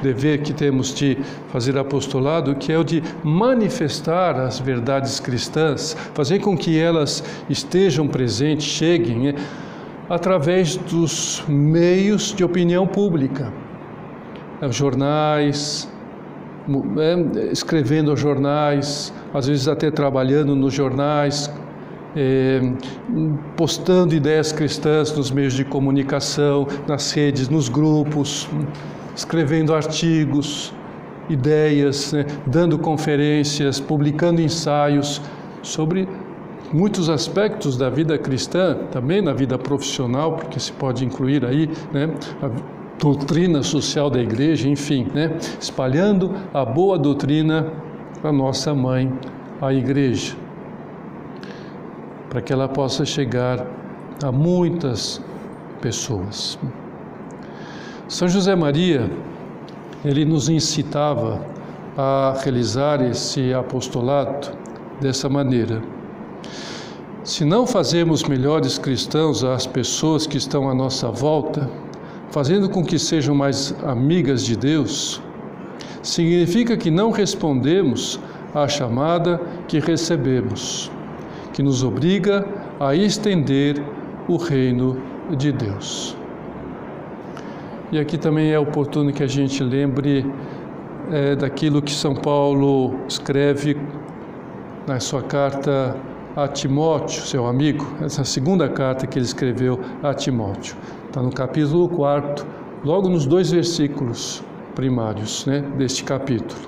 dever 0.00 0.42
que 0.42 0.52
temos 0.52 0.94
de 0.94 1.18
fazer 1.48 1.76
apostolado, 1.76 2.54
que 2.54 2.70
é 2.70 2.78
o 2.78 2.84
de 2.84 3.02
manifestar 3.24 4.38
as 4.38 4.60
verdades 4.60 5.18
cristãs, 5.18 5.96
fazer 6.14 6.38
com 6.38 6.56
que 6.56 6.78
elas 6.78 7.24
estejam 7.50 8.06
presentes, 8.06 8.66
cheguem 8.66 9.18
né, 9.18 9.34
através 10.08 10.76
dos 10.76 11.42
meios 11.48 12.32
de 12.32 12.44
opinião 12.44 12.86
pública. 12.86 13.52
Jornais, 14.70 15.88
é, 16.98 17.52
escrevendo 17.52 18.14
jornais, 18.16 19.12
às 19.32 19.46
vezes 19.46 19.68
até 19.68 19.90
trabalhando 19.90 20.54
nos 20.54 20.72
jornais, 20.74 21.50
é, 22.16 22.60
postando 23.56 24.14
ideias 24.14 24.52
cristãs 24.52 25.16
nos 25.16 25.30
meios 25.30 25.54
de 25.54 25.64
comunicação, 25.64 26.66
nas 26.86 27.12
redes, 27.12 27.48
nos 27.48 27.68
grupos, 27.68 28.48
escrevendo 29.14 29.74
artigos, 29.74 30.72
ideias, 31.28 32.12
né, 32.12 32.24
dando 32.46 32.78
conferências, 32.78 33.80
publicando 33.80 34.40
ensaios 34.40 35.20
sobre 35.62 36.08
muitos 36.72 37.08
aspectos 37.08 37.76
da 37.76 37.88
vida 37.88 38.18
cristã, 38.18 38.76
também 38.90 39.22
na 39.22 39.32
vida 39.32 39.58
profissional, 39.58 40.32
porque 40.32 40.60
se 40.60 40.72
pode 40.72 41.04
incluir 41.04 41.44
aí, 41.44 41.68
né, 41.92 42.10
doutrina 42.98 43.62
social 43.62 44.10
da 44.10 44.20
igreja, 44.20 44.68
enfim, 44.68 45.06
né? 45.14 45.36
espalhando 45.60 46.34
a 46.52 46.64
boa 46.64 46.98
doutrina 46.98 47.72
para 48.20 48.32
nossa 48.32 48.74
mãe, 48.74 49.12
a 49.60 49.72
igreja, 49.72 50.36
para 52.28 52.42
que 52.42 52.52
ela 52.52 52.68
possa 52.68 53.04
chegar 53.04 53.64
a 54.22 54.32
muitas 54.32 55.22
pessoas. 55.80 56.58
São 58.08 58.26
José 58.26 58.56
Maria, 58.56 59.08
ele 60.04 60.24
nos 60.24 60.48
incitava 60.48 61.40
a 61.96 62.34
realizar 62.42 63.02
esse 63.02 63.52
apostolado 63.52 64.48
dessa 65.00 65.28
maneira. 65.28 65.82
Se 67.22 67.44
não 67.44 67.66
fazemos 67.66 68.22
melhores 68.22 68.78
cristãos 68.78 69.44
às 69.44 69.66
pessoas 69.66 70.26
que 70.26 70.38
estão 70.38 70.68
à 70.70 70.74
nossa 70.74 71.10
volta, 71.10 71.68
fazendo 72.30 72.68
com 72.68 72.84
que 72.84 72.98
sejam 72.98 73.34
mais 73.34 73.74
amigas 73.84 74.44
de 74.44 74.56
Deus, 74.56 75.22
significa 76.02 76.76
que 76.76 76.90
não 76.90 77.10
respondemos 77.10 78.20
à 78.54 78.66
chamada 78.68 79.40
que 79.66 79.78
recebemos, 79.78 80.90
que 81.52 81.62
nos 81.62 81.82
obriga 81.82 82.46
a 82.80 82.94
estender 82.94 83.82
o 84.28 84.36
reino 84.36 85.00
de 85.36 85.52
Deus. 85.52 86.16
E 87.90 87.98
aqui 87.98 88.18
também 88.18 88.52
é 88.52 88.58
oportuno 88.58 89.12
que 89.12 89.22
a 89.22 89.26
gente 89.26 89.62
lembre 89.62 90.26
é, 91.10 91.34
daquilo 91.34 91.80
que 91.80 91.92
São 91.92 92.14
Paulo 92.14 92.94
escreve 93.08 93.76
na 94.86 95.00
sua 95.00 95.22
carta 95.22 95.96
a 96.36 96.46
Timóteo, 96.46 97.22
seu 97.22 97.46
amigo, 97.46 97.86
essa 98.02 98.24
segunda 98.24 98.68
carta 98.68 99.06
que 99.06 99.18
ele 99.18 99.26
escreveu 99.26 99.80
a 100.02 100.14
Timóteo. 100.14 100.76
Está 101.06 101.22
no 101.22 101.30
capítulo 101.30 101.88
4, 101.88 102.46
logo 102.84 103.08
nos 103.08 103.26
dois 103.26 103.50
versículos 103.50 104.42
primários 104.74 105.46
né, 105.46 105.60
deste 105.76 106.04
capítulo. 106.04 106.60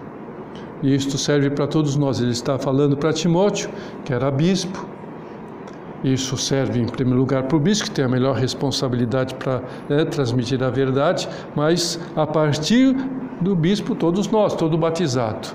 E 0.83 0.95
isto 0.95 1.19
serve 1.19 1.51
para 1.51 1.67
todos 1.67 1.97
nós. 1.97 2.21
Ele 2.21 2.31
está 2.31 2.59
falando 2.59 2.97
para 2.97 3.13
Timóteo, 3.13 3.71
que 4.05 4.13
era 4.13 4.31
bispo. 4.31 4.87
Isso 6.03 6.37
serve, 6.39 6.81
em 6.81 6.87
primeiro 6.87 7.21
lugar, 7.21 7.43
para 7.43 7.57
o 7.57 7.61
bispo, 7.61 7.85
que 7.85 7.91
tem 7.91 8.05
a 8.05 8.09
melhor 8.09 8.35
responsabilidade 8.35 9.35
para 9.35 9.63
né, 9.89 10.05
transmitir 10.07 10.63
a 10.63 10.71
verdade, 10.71 11.29
mas 11.55 12.01
a 12.17 12.27
partir 12.27 12.97
do 13.41 13.55
bispo, 13.55 13.95
todos 13.95 14.27
nós, 14.29 14.55
todo 14.55 14.79
batizado. 14.79 15.49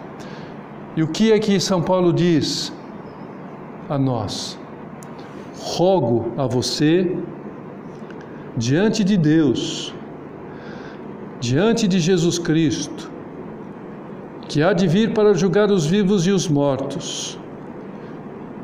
E 0.95 1.01
o 1.01 1.07
que 1.07 1.31
é 1.31 1.39
que 1.39 1.59
São 1.59 1.81
Paulo 1.81 2.13
diz 2.13 2.71
a 3.89 3.97
nós? 3.97 4.57
Rogo 5.59 6.31
a 6.37 6.45
você, 6.45 7.17
diante 8.57 9.03
de 9.03 9.17
Deus, 9.17 9.93
diante 11.39 11.87
de 11.87 11.99
Jesus 11.99 12.39
Cristo, 12.39 13.11
que 14.47 14.61
há 14.61 14.73
de 14.73 14.87
vir 14.87 15.13
para 15.13 15.33
julgar 15.33 15.71
os 15.71 15.85
vivos 15.85 16.25
e 16.27 16.31
os 16.31 16.47
mortos, 16.47 17.39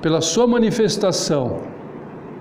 pela 0.02 0.22
sua 0.22 0.48
manifestação, 0.48 1.60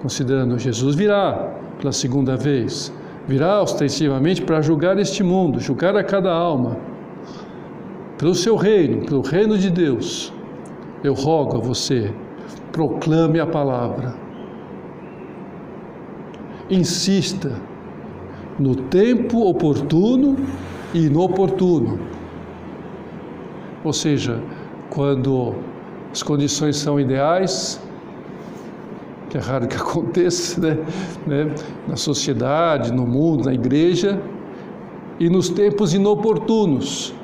considerando 0.00 0.58
Jesus 0.58 0.94
virá 0.94 1.52
pela 1.78 1.92
segunda 1.92 2.36
vez, 2.36 2.92
virá 3.26 3.62
ostensivamente 3.62 4.42
para 4.42 4.60
julgar 4.60 4.98
este 4.98 5.22
mundo, 5.22 5.60
julgar 5.60 5.96
a 5.96 6.04
cada 6.04 6.32
alma, 6.32 6.76
pelo 8.18 8.34
seu 8.34 8.56
reino, 8.56 9.06
pelo 9.06 9.22
reino 9.22 9.56
de 9.56 9.70
Deus, 9.70 10.32
eu 11.02 11.14
rogo 11.14 11.56
a 11.56 11.60
você, 11.60 12.12
proclame 12.72 13.40
a 13.40 13.46
palavra. 13.46 14.14
Insista 16.68 17.52
no 18.58 18.76
tempo 18.76 19.48
oportuno 19.48 20.36
e 20.92 21.06
inoportuno. 21.06 21.98
Ou 23.82 23.92
seja, 23.92 24.40
quando 24.90 25.54
as 26.12 26.22
condições 26.22 26.76
são 26.76 27.00
ideais, 27.00 27.80
que 29.30 29.38
é 29.38 29.40
raro 29.40 29.66
que 29.66 29.76
aconteça, 29.78 30.60
né? 30.60 30.78
né? 31.26 31.54
na 31.88 31.96
sociedade, 31.96 32.92
no 32.92 33.06
mundo, 33.06 33.46
na 33.46 33.54
igreja, 33.54 34.20
e 35.18 35.28
nos 35.30 35.48
tempos 35.48 35.94
inoportunos, 35.94 37.14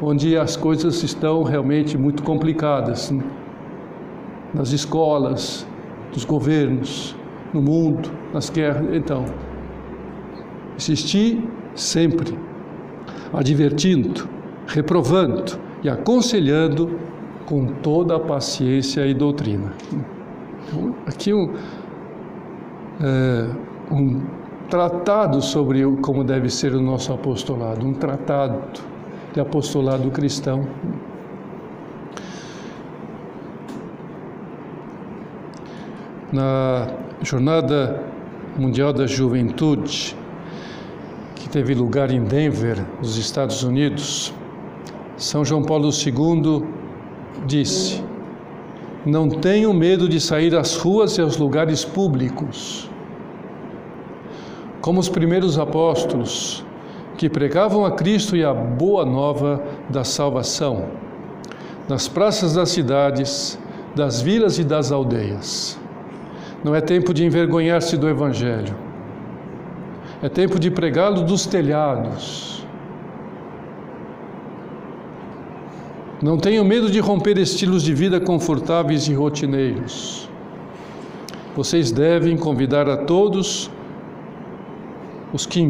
onde 0.00 0.36
as 0.36 0.56
coisas 0.56 1.02
estão 1.02 1.42
realmente 1.42 1.96
muito 1.96 2.22
complicadas, 2.22 3.10
né? 3.10 3.22
Nas 4.54 4.72
escolas, 4.72 5.66
nos 6.12 6.24
governos, 6.24 7.16
no 7.52 7.62
mundo, 7.62 8.10
nas 8.32 8.50
guerras. 8.50 8.94
Então, 8.94 9.24
insistir 10.76 11.42
sempre, 11.74 12.38
advertindo, 13.32 14.28
reprovando 14.66 15.58
e 15.82 15.88
aconselhando 15.88 16.98
com 17.46 17.66
toda 17.66 18.16
a 18.16 18.20
paciência 18.20 19.06
e 19.06 19.14
doutrina. 19.14 19.72
Então, 20.66 20.94
aqui 21.06 21.34
um, 21.34 21.52
é, 23.00 23.48
um 23.90 24.20
tratado 24.68 25.42
sobre 25.42 25.84
como 26.00 26.24
deve 26.24 26.48
ser 26.48 26.74
o 26.74 26.80
nosso 26.80 27.12
apostolado, 27.12 27.86
um 27.86 27.92
tratado 27.92 28.62
de 29.34 29.40
apostolado 29.40 30.10
cristão. 30.10 30.66
Na 36.32 36.88
Jornada 37.20 38.02
Mundial 38.56 38.90
da 38.90 39.06
Juventude, 39.06 40.16
que 41.34 41.46
teve 41.46 41.74
lugar 41.74 42.10
em 42.10 42.24
Denver, 42.24 42.82
nos 42.98 43.18
Estados 43.18 43.62
Unidos, 43.62 44.32
São 45.18 45.44
João 45.44 45.62
Paulo 45.62 45.90
II 45.90 46.66
disse: 47.46 48.02
Não 49.04 49.28
tenho 49.28 49.74
medo 49.74 50.08
de 50.08 50.18
sair 50.18 50.56
às 50.56 50.74
ruas 50.74 51.18
e 51.18 51.20
aos 51.20 51.36
lugares 51.36 51.84
públicos. 51.84 52.90
Como 54.80 55.00
os 55.00 55.10
primeiros 55.10 55.58
apóstolos, 55.58 56.64
que 57.18 57.28
pregavam 57.28 57.84
a 57.84 57.90
Cristo 57.90 58.34
e 58.34 58.42
a 58.42 58.54
boa 58.54 59.04
nova 59.04 59.62
da 59.90 60.02
salvação, 60.02 60.86
nas 61.86 62.08
praças 62.08 62.54
das 62.54 62.70
cidades, 62.70 63.58
das 63.94 64.22
vilas 64.22 64.58
e 64.58 64.64
das 64.64 64.90
aldeias. 64.90 65.81
Não 66.64 66.74
é 66.74 66.80
tempo 66.80 67.12
de 67.12 67.24
envergonhar-se 67.24 67.96
do 67.96 68.08
Evangelho, 68.08 68.74
é 70.22 70.28
tempo 70.28 70.58
de 70.60 70.70
pregá-lo 70.70 71.22
dos 71.22 71.44
telhados. 71.44 72.64
Não 76.22 76.38
tenho 76.38 76.64
medo 76.64 76.88
de 76.88 77.00
romper 77.00 77.36
estilos 77.38 77.82
de 77.82 77.92
vida 77.92 78.20
confortáveis 78.20 79.08
e 79.08 79.12
rotineiros. 79.12 80.30
Vocês 81.56 81.90
devem 81.90 82.36
convidar 82.36 82.88
a 82.88 82.96
todos 82.96 83.68
os 85.32 85.44
que 85.44 85.60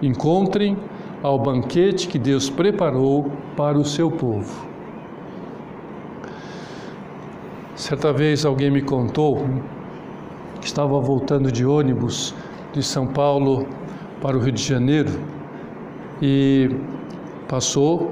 encontrem 0.00 0.78
ao 1.22 1.38
banquete 1.38 2.08
que 2.08 2.18
Deus 2.18 2.48
preparou 2.48 3.30
para 3.54 3.76
o 3.76 3.84
seu 3.84 4.10
povo. 4.10 4.66
Certa 7.74 8.14
vez 8.14 8.46
alguém 8.46 8.70
me 8.70 8.80
contou 8.80 9.44
estava 10.66 11.00
voltando 11.00 11.50
de 11.50 11.64
ônibus 11.64 12.34
de 12.72 12.82
São 12.82 13.06
Paulo 13.06 13.66
para 14.20 14.36
o 14.36 14.40
Rio 14.40 14.52
de 14.52 14.62
Janeiro 14.62 15.10
e 16.20 16.70
passou, 17.48 18.10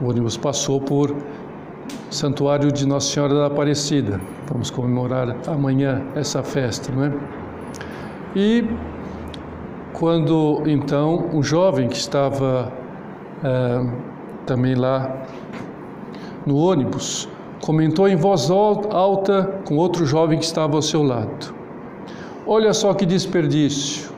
o 0.00 0.08
ônibus 0.08 0.36
passou 0.36 0.80
por 0.80 1.16
Santuário 2.10 2.70
de 2.70 2.86
Nossa 2.86 3.12
Senhora 3.12 3.34
da 3.34 3.46
Aparecida. 3.46 4.20
Vamos 4.46 4.70
comemorar 4.70 5.34
amanhã 5.46 6.02
essa 6.14 6.42
festa, 6.42 6.92
não 6.92 7.04
é? 7.04 7.12
E 8.36 8.68
quando 9.94 10.62
então 10.66 11.30
um 11.32 11.42
jovem 11.42 11.88
que 11.88 11.96
estava 11.96 12.70
é, 13.42 13.86
também 14.44 14.74
lá 14.74 15.24
no 16.44 16.56
ônibus 16.56 17.28
comentou 17.62 18.08
em 18.08 18.16
voz 18.16 18.50
alta 18.50 19.60
com 19.64 19.76
outro 19.76 20.04
jovem 20.04 20.38
que 20.38 20.44
estava 20.44 20.74
ao 20.74 20.82
seu 20.82 21.02
lado: 21.02 21.54
Olha 22.46 22.74
só 22.74 22.92
que 22.92 23.06
desperdício! 23.06 24.10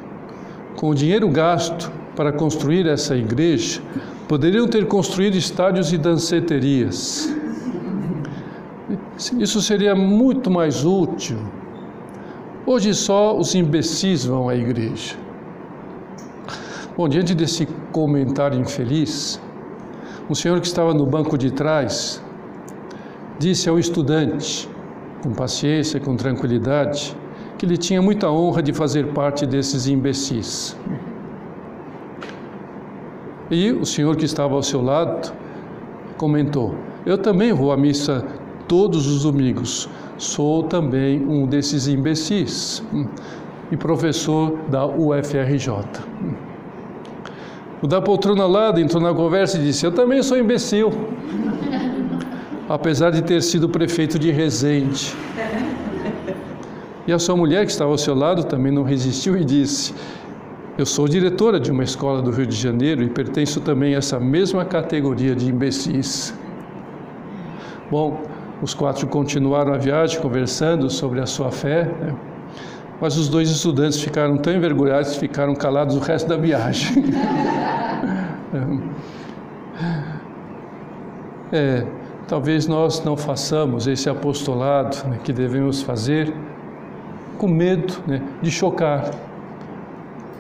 Com 0.76 0.88
o 0.88 0.94
dinheiro 0.94 1.28
gasto 1.28 1.92
para 2.16 2.32
construir 2.32 2.86
essa 2.86 3.14
igreja, 3.14 3.80
poderiam 4.26 4.66
ter 4.66 4.88
construído 4.88 5.36
estádios 5.36 5.92
e 5.92 5.98
danceterias. 5.98 7.32
Isso 9.38 9.60
seria 9.60 9.94
muito 9.94 10.50
mais 10.50 10.84
útil. 10.84 11.38
Hoje 12.66 12.94
só 12.94 13.36
os 13.36 13.54
imbecis 13.54 14.24
vão 14.24 14.48
à 14.48 14.56
igreja. 14.56 15.16
Bom, 16.96 17.08
diante 17.08 17.34
desse 17.34 17.66
comentário 17.92 18.58
infeliz, 18.58 19.40
um 20.30 20.34
senhor 20.34 20.60
que 20.60 20.66
estava 20.66 20.94
no 20.94 21.04
banco 21.04 21.36
de 21.36 21.50
trás 21.50 22.22
disse 23.38 23.68
ao 23.68 23.78
estudante, 23.78 24.68
com 25.22 25.32
paciência, 25.32 25.98
com 26.00 26.16
tranquilidade, 26.16 27.16
que 27.58 27.66
ele 27.66 27.76
tinha 27.76 28.00
muita 28.00 28.30
honra 28.30 28.62
de 28.62 28.72
fazer 28.72 29.08
parte 29.08 29.46
desses 29.46 29.86
imbecis. 29.86 30.76
E 33.50 33.72
o 33.72 33.84
senhor 33.84 34.16
que 34.16 34.24
estava 34.24 34.54
ao 34.54 34.62
seu 34.62 34.82
lado 34.82 35.32
comentou: 36.16 36.74
Eu 37.04 37.18
também 37.18 37.52
vou 37.52 37.72
à 37.72 37.76
missa 37.76 38.24
todos 38.66 39.06
os 39.06 39.22
domingos, 39.22 39.88
sou 40.16 40.62
também 40.62 41.24
um 41.26 41.46
desses 41.46 41.86
imbecis 41.86 42.82
e 43.70 43.76
professor 43.76 44.58
da 44.68 44.86
UFRJ. 44.86 45.70
O 47.82 47.86
da 47.86 48.00
poltrona 48.00 48.44
ao 48.44 48.50
lado 48.50 48.80
entrou 48.80 49.02
na 49.02 49.12
conversa 49.12 49.58
e 49.58 49.62
disse: 49.62 49.84
Eu 49.84 49.92
também 49.92 50.22
sou 50.22 50.38
imbecil. 50.38 50.90
Apesar 52.68 53.10
de 53.10 53.22
ter 53.22 53.42
sido 53.42 53.68
prefeito 53.68 54.18
de 54.18 54.30
Resende. 54.30 55.14
E 57.06 57.12
a 57.12 57.18
sua 57.18 57.36
mulher, 57.36 57.66
que 57.66 57.72
estava 57.72 57.90
ao 57.90 57.98
seu 57.98 58.14
lado, 58.14 58.44
também 58.44 58.72
não 58.72 58.82
resistiu 58.82 59.36
e 59.36 59.44
disse: 59.44 59.94
Eu 60.78 60.86
sou 60.86 61.06
diretora 61.06 61.60
de 61.60 61.70
uma 61.70 61.84
escola 61.84 62.22
do 62.22 62.30
Rio 62.30 62.46
de 62.46 62.56
Janeiro 62.56 63.02
e 63.02 63.10
pertenço 63.10 63.60
também 63.60 63.94
a 63.94 63.98
essa 63.98 64.18
mesma 64.18 64.64
categoria 64.64 65.36
de 65.36 65.50
imbecis. 65.50 66.34
Bom, 67.90 68.22
os 68.62 68.72
quatro 68.72 69.06
continuaram 69.06 69.74
a 69.74 69.76
viagem 69.76 70.18
conversando 70.20 70.88
sobre 70.88 71.20
a 71.20 71.26
sua 71.26 71.50
fé. 71.50 71.84
Né? 71.84 72.16
Mas 72.98 73.18
os 73.18 73.28
dois 73.28 73.50
estudantes 73.50 74.00
ficaram 74.00 74.38
tão 74.38 74.54
envergonhados 74.54 75.12
que 75.12 75.20
ficaram 75.20 75.54
calados 75.54 75.96
o 75.96 76.00
resto 76.00 76.26
da 76.26 76.38
viagem. 76.38 77.04
é, 81.52 81.86
talvez 82.26 82.66
nós 82.66 83.04
não 83.04 83.16
façamos 83.16 83.86
esse 83.86 84.08
apostolado 84.08 84.96
né, 85.08 85.18
que 85.22 85.32
devemos 85.32 85.82
fazer 85.82 86.34
com 87.38 87.48
medo 87.48 87.94
né, 88.06 88.22
de 88.40 88.50
chocar, 88.50 89.10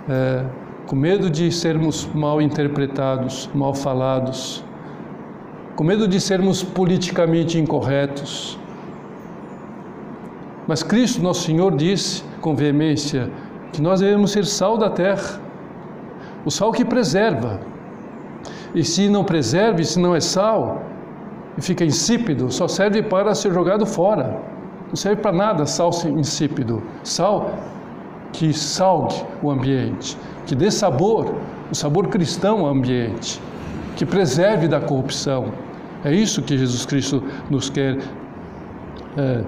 é, 0.08 0.44
com 0.86 0.96
medo 0.96 1.28
de 1.28 1.50
sermos 1.50 2.08
mal 2.14 2.40
interpretados, 2.40 3.48
mal 3.54 3.74
falados, 3.74 4.64
com 5.76 5.84
medo 5.84 6.06
de 6.06 6.20
sermos 6.20 6.62
politicamente 6.62 7.58
incorretos. 7.58 8.58
Mas 10.66 10.82
Cristo, 10.82 11.22
nosso 11.22 11.42
Senhor, 11.42 11.74
disse 11.76 12.22
com 12.40 12.54
veemência 12.54 13.30
que 13.72 13.82
nós 13.82 14.00
devemos 14.00 14.30
ser 14.30 14.46
sal 14.46 14.78
da 14.78 14.88
terra, 14.88 15.40
o 16.44 16.50
sal 16.50 16.72
que 16.72 16.84
preserva. 16.84 17.60
E 18.74 18.84
se 18.84 19.08
não 19.08 19.24
preserva, 19.24 19.82
se 19.82 19.98
não 19.98 20.14
é 20.14 20.20
sal, 20.20 20.82
e 21.56 21.62
fica 21.62 21.84
insípido, 21.84 22.50
só 22.50 22.66
serve 22.66 23.02
para 23.02 23.34
ser 23.34 23.52
jogado 23.52 23.86
fora. 23.86 24.40
Não 24.88 24.96
serve 24.96 25.22
para 25.22 25.32
nada 25.32 25.66
sal 25.66 25.90
insípido. 26.16 26.82
Sal 27.02 27.50
que 28.32 28.52
salgue 28.52 29.14
o 29.42 29.50
ambiente, 29.50 30.18
que 30.46 30.54
dê 30.54 30.70
sabor, 30.70 31.34
o 31.70 31.74
sabor 31.74 32.08
cristão 32.08 32.60
ao 32.60 32.72
ambiente, 32.72 33.40
que 33.96 34.04
preserve 34.04 34.66
da 34.66 34.80
corrupção. 34.80 35.46
É 36.04 36.12
isso 36.12 36.42
que 36.42 36.58
Jesus 36.58 36.84
Cristo 36.84 37.22
nos 37.48 37.70
quer. 37.70 37.98
É, 39.16 39.44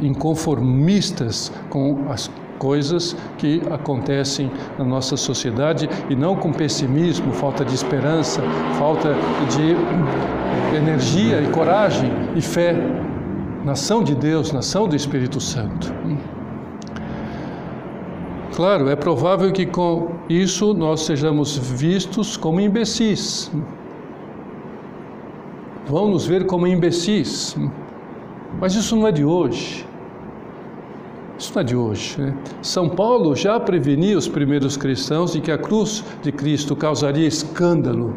inconformistas 0.00 1.52
com 1.68 2.06
as 2.08 2.30
coisas 2.58 3.16
que 3.38 3.60
acontecem 3.70 4.50
na 4.78 4.84
nossa 4.84 5.16
sociedade 5.16 5.88
e 6.08 6.16
não 6.16 6.36
com 6.36 6.52
pessimismo, 6.52 7.32
falta 7.32 7.64
de 7.64 7.74
esperança, 7.74 8.40
falta 8.78 9.14
de 9.50 9.76
energia 10.74 11.40
e 11.40 11.48
coragem 11.48 12.10
e 12.34 12.40
fé. 12.40 12.74
Nação 13.64 14.02
de 14.02 14.14
Deus, 14.14 14.52
nação 14.52 14.88
do 14.88 14.96
Espírito 14.96 15.40
Santo. 15.40 15.92
Claro, 18.54 18.88
é 18.90 18.96
provável 18.96 19.50
que 19.52 19.64
com 19.64 20.12
isso 20.28 20.74
nós 20.74 21.02
sejamos 21.02 21.56
vistos 21.56 22.36
como 22.36 22.60
imbecis. 22.60 23.50
Vão 25.86 26.10
nos 26.10 26.26
ver 26.26 26.44
como 26.46 26.66
imbecis. 26.66 27.56
Mas 28.60 28.74
isso 28.74 28.96
não 28.96 29.06
é 29.06 29.12
de 29.12 29.24
hoje. 29.24 29.86
Isso 31.38 31.52
não 31.54 31.60
é 31.62 31.64
de 31.64 31.76
hoje. 31.76 32.20
Né? 32.20 32.34
São 32.60 32.88
Paulo 32.88 33.34
já 33.34 33.58
prevenia 33.58 34.18
os 34.18 34.28
primeiros 34.28 34.76
cristãos 34.76 35.32
de 35.32 35.40
que 35.40 35.50
a 35.50 35.58
cruz 35.58 36.04
de 36.22 36.30
Cristo 36.30 36.76
causaria 36.76 37.26
escândalo 37.26 38.14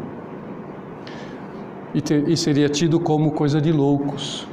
e, 1.94 2.00
ter, 2.00 2.28
e 2.28 2.36
seria 2.36 2.68
tido 2.68 3.00
como 3.00 3.30
coisa 3.30 3.60
de 3.60 3.72
loucos. 3.72 4.46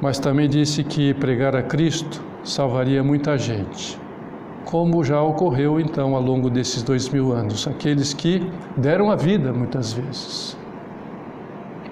Mas 0.00 0.18
também 0.18 0.48
disse 0.48 0.82
que 0.82 1.12
pregar 1.14 1.54
a 1.54 1.62
Cristo 1.62 2.22
salvaria 2.42 3.04
muita 3.04 3.36
gente, 3.36 3.98
como 4.64 5.04
já 5.04 5.20
ocorreu 5.20 5.78
então 5.78 6.14
ao 6.14 6.22
longo 6.22 6.48
desses 6.48 6.82
dois 6.82 7.08
mil 7.08 7.32
anos, 7.32 7.68
aqueles 7.68 8.14
que 8.14 8.50
deram 8.76 9.10
a 9.10 9.16
vida 9.16 9.52
muitas 9.52 9.92
vezes. 9.92 10.56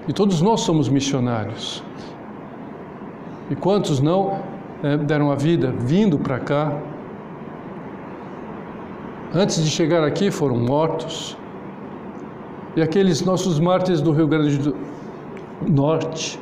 E 0.07 0.13
todos 0.13 0.41
nós 0.41 0.61
somos 0.61 0.89
missionários. 0.89 1.83
E 3.51 3.55
quantos 3.55 3.99
não 3.99 4.41
é, 4.81 4.97
deram 4.97 5.31
a 5.31 5.35
vida 5.35 5.71
vindo 5.71 6.17
para 6.17 6.39
cá? 6.39 6.79
Antes 9.33 9.63
de 9.63 9.69
chegar 9.69 10.03
aqui 10.03 10.31
foram 10.31 10.57
mortos. 10.57 11.37
E 12.79 12.81
aqueles 12.81 13.19
nossos 13.21 13.59
mártires 13.59 13.99
do 13.99 14.13
Rio 14.13 14.25
Grande 14.25 14.57
do 14.57 14.73
Norte 15.67 16.39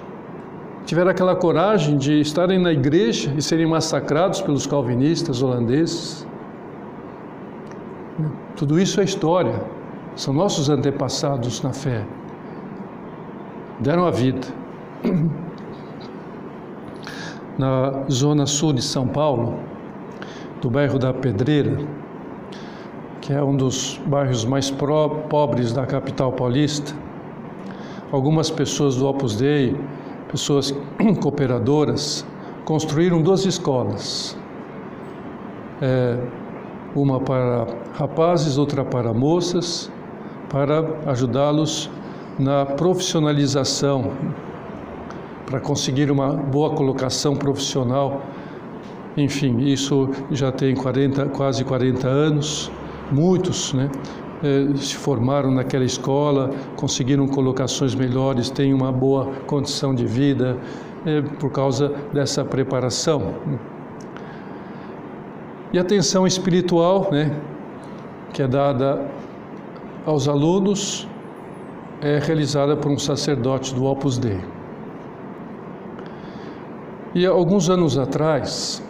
tiveram 0.86 1.10
aquela 1.10 1.36
coragem 1.36 1.98
de 1.98 2.22
estarem 2.22 2.60
na 2.60 2.72
igreja 2.72 3.34
e 3.36 3.42
serem 3.42 3.66
massacrados 3.66 4.40
pelos 4.42 4.68
calvinistas 4.68 5.42
holandeses. 5.42 6.28
Tudo 8.56 8.80
isso 8.80 9.02
é 9.02 9.04
história, 9.04 9.60
são 10.16 10.32
nossos 10.32 10.70
antepassados 10.70 11.64
na 11.64 11.74
fé 11.74 12.06
deram 13.80 14.06
a 14.06 14.12
vida. 14.12 14.48
Na 17.58 18.04
zona 18.12 18.46
sul 18.46 18.74
de 18.74 18.84
São 18.84 19.08
Paulo, 19.08 19.58
do 20.62 20.70
bairro 20.70 21.00
da 21.00 21.12
Pedreira, 21.12 21.80
que 23.28 23.34
é 23.34 23.44
um 23.44 23.58
dos 23.58 24.00
bairros 24.06 24.46
mais 24.46 24.72
pobres 24.72 25.74
da 25.74 25.86
capital 25.86 26.32
paulista, 26.32 26.96
algumas 28.10 28.50
pessoas 28.50 28.96
do 28.96 29.06
Opus 29.06 29.36
Dei, 29.36 29.76
pessoas 30.32 30.74
cooperadoras, 31.22 32.26
construíram 32.64 33.22
duas 33.22 33.46
escolas. 33.46 34.38
É, 35.82 36.18
uma 36.96 37.20
para 37.20 37.68
rapazes, 37.96 38.58
outra 38.58 38.86
para 38.86 39.14
moças, 39.14 39.92
para 40.50 40.90
ajudá-los 41.08 41.90
na 42.40 42.66
profissionalização, 42.66 44.14
para 45.46 45.60
conseguir 45.60 46.10
uma 46.10 46.32
boa 46.32 46.70
colocação 46.70 47.36
profissional. 47.36 48.22
Enfim, 49.18 49.60
isso 49.66 50.10
já 50.32 50.50
tem 50.50 50.74
40, 50.74 51.26
quase 51.26 51.66
40 51.66 52.08
anos. 52.08 52.72
Muitos 53.12 53.74
né, 53.74 53.90
eh, 54.44 54.76
se 54.76 54.96
formaram 54.96 55.50
naquela 55.50 55.86
escola, 55.86 56.52
conseguiram 56.76 57.28
colocações 57.28 57.96
melhores, 57.96 58.50
têm 58.50 58.74
uma 58.74 58.92
boa 58.92 59.28
condição 59.46 59.96
de 59.96 60.06
vida 60.06 60.58
eh, 61.06 61.22
por 61.40 61.52
causa 61.52 61.94
dessa 62.14 62.44
preparação. 62.44 63.34
E 65.72 65.78
a 65.78 65.82
atenção 65.82 66.28
espiritual, 66.28 67.10
né, 67.12 67.36
que 68.34 68.42
é 68.42 68.48
dada 68.48 69.10
aos 70.06 70.28
alunos, 70.28 71.08
é 72.02 72.20
realizada 72.20 72.76
por 72.76 72.92
um 72.92 72.98
sacerdote 73.00 73.74
do 73.74 73.86
Opus 73.86 74.18
Dei. 74.18 74.40
E 77.16 77.26
alguns 77.26 77.70
anos 77.70 77.98
atrás, 77.98 78.84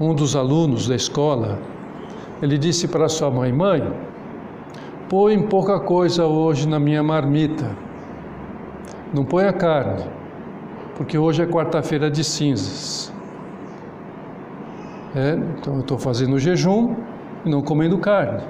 um 0.00 0.14
dos 0.14 0.36
alunos 0.36 0.86
da 0.86 0.94
escola, 0.94 1.58
ele 2.42 2.58
disse 2.58 2.88
para 2.88 3.08
sua 3.08 3.30
mãe: 3.30 3.52
"Mãe, 3.52 3.82
põe 5.08 5.40
pouca 5.42 5.78
coisa 5.78 6.26
hoje 6.26 6.68
na 6.68 6.80
minha 6.80 7.02
marmita. 7.02 7.70
Não 9.14 9.24
põe 9.24 9.44
a 9.44 9.52
carne, 9.52 10.04
porque 10.96 11.16
hoje 11.16 11.42
é 11.42 11.46
quarta-feira 11.46 12.10
de 12.10 12.24
cinzas. 12.24 13.12
É, 15.14 15.38
então 15.58 15.74
eu 15.74 15.80
estou 15.80 15.98
fazendo 15.98 16.38
jejum 16.38 16.96
e 17.44 17.50
não 17.50 17.60
comendo 17.60 17.98
carne. 17.98 18.42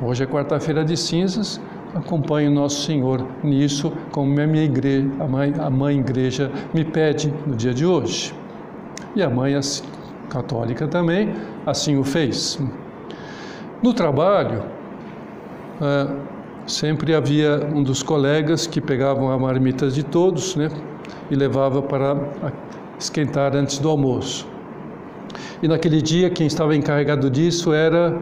Hoje 0.00 0.24
é 0.24 0.26
quarta-feira 0.26 0.84
de 0.84 0.96
cinzas, 0.96 1.60
acompanhe 1.94 2.48
o 2.48 2.50
nosso 2.50 2.82
Senhor 2.82 3.26
nisso, 3.44 3.92
como 4.10 4.40
a 4.40 4.46
minha 4.46 4.64
igreja, 4.64 5.06
a 5.20 5.26
mãe, 5.26 5.52
a 5.58 5.68
mãe 5.68 5.98
igreja 5.98 6.50
me 6.72 6.84
pede 6.84 7.32
no 7.46 7.54
dia 7.54 7.74
de 7.74 7.84
hoje. 7.84 8.34
E 9.14 9.22
a 9.22 9.28
mãe 9.28 9.52
católica 10.30 10.88
também 10.88 11.34
assim 11.66 11.98
o 11.98 12.04
fez. 12.04 12.58
No 13.80 13.94
trabalho, 13.94 14.64
é, 15.80 16.08
sempre 16.66 17.14
havia 17.14 17.64
um 17.72 17.82
dos 17.82 18.02
colegas 18.02 18.66
que 18.66 18.80
pegavam 18.80 19.30
a 19.30 19.38
marmita 19.38 19.88
de 19.88 20.02
todos, 20.02 20.56
né, 20.56 20.68
e 21.30 21.36
levava 21.36 21.80
para 21.80 22.16
esquentar 22.98 23.54
antes 23.54 23.78
do 23.78 23.88
almoço. 23.88 24.48
E 25.62 25.68
naquele 25.68 26.02
dia 26.02 26.28
quem 26.28 26.46
estava 26.46 26.74
encarregado 26.74 27.30
disso 27.30 27.72
era 27.72 28.20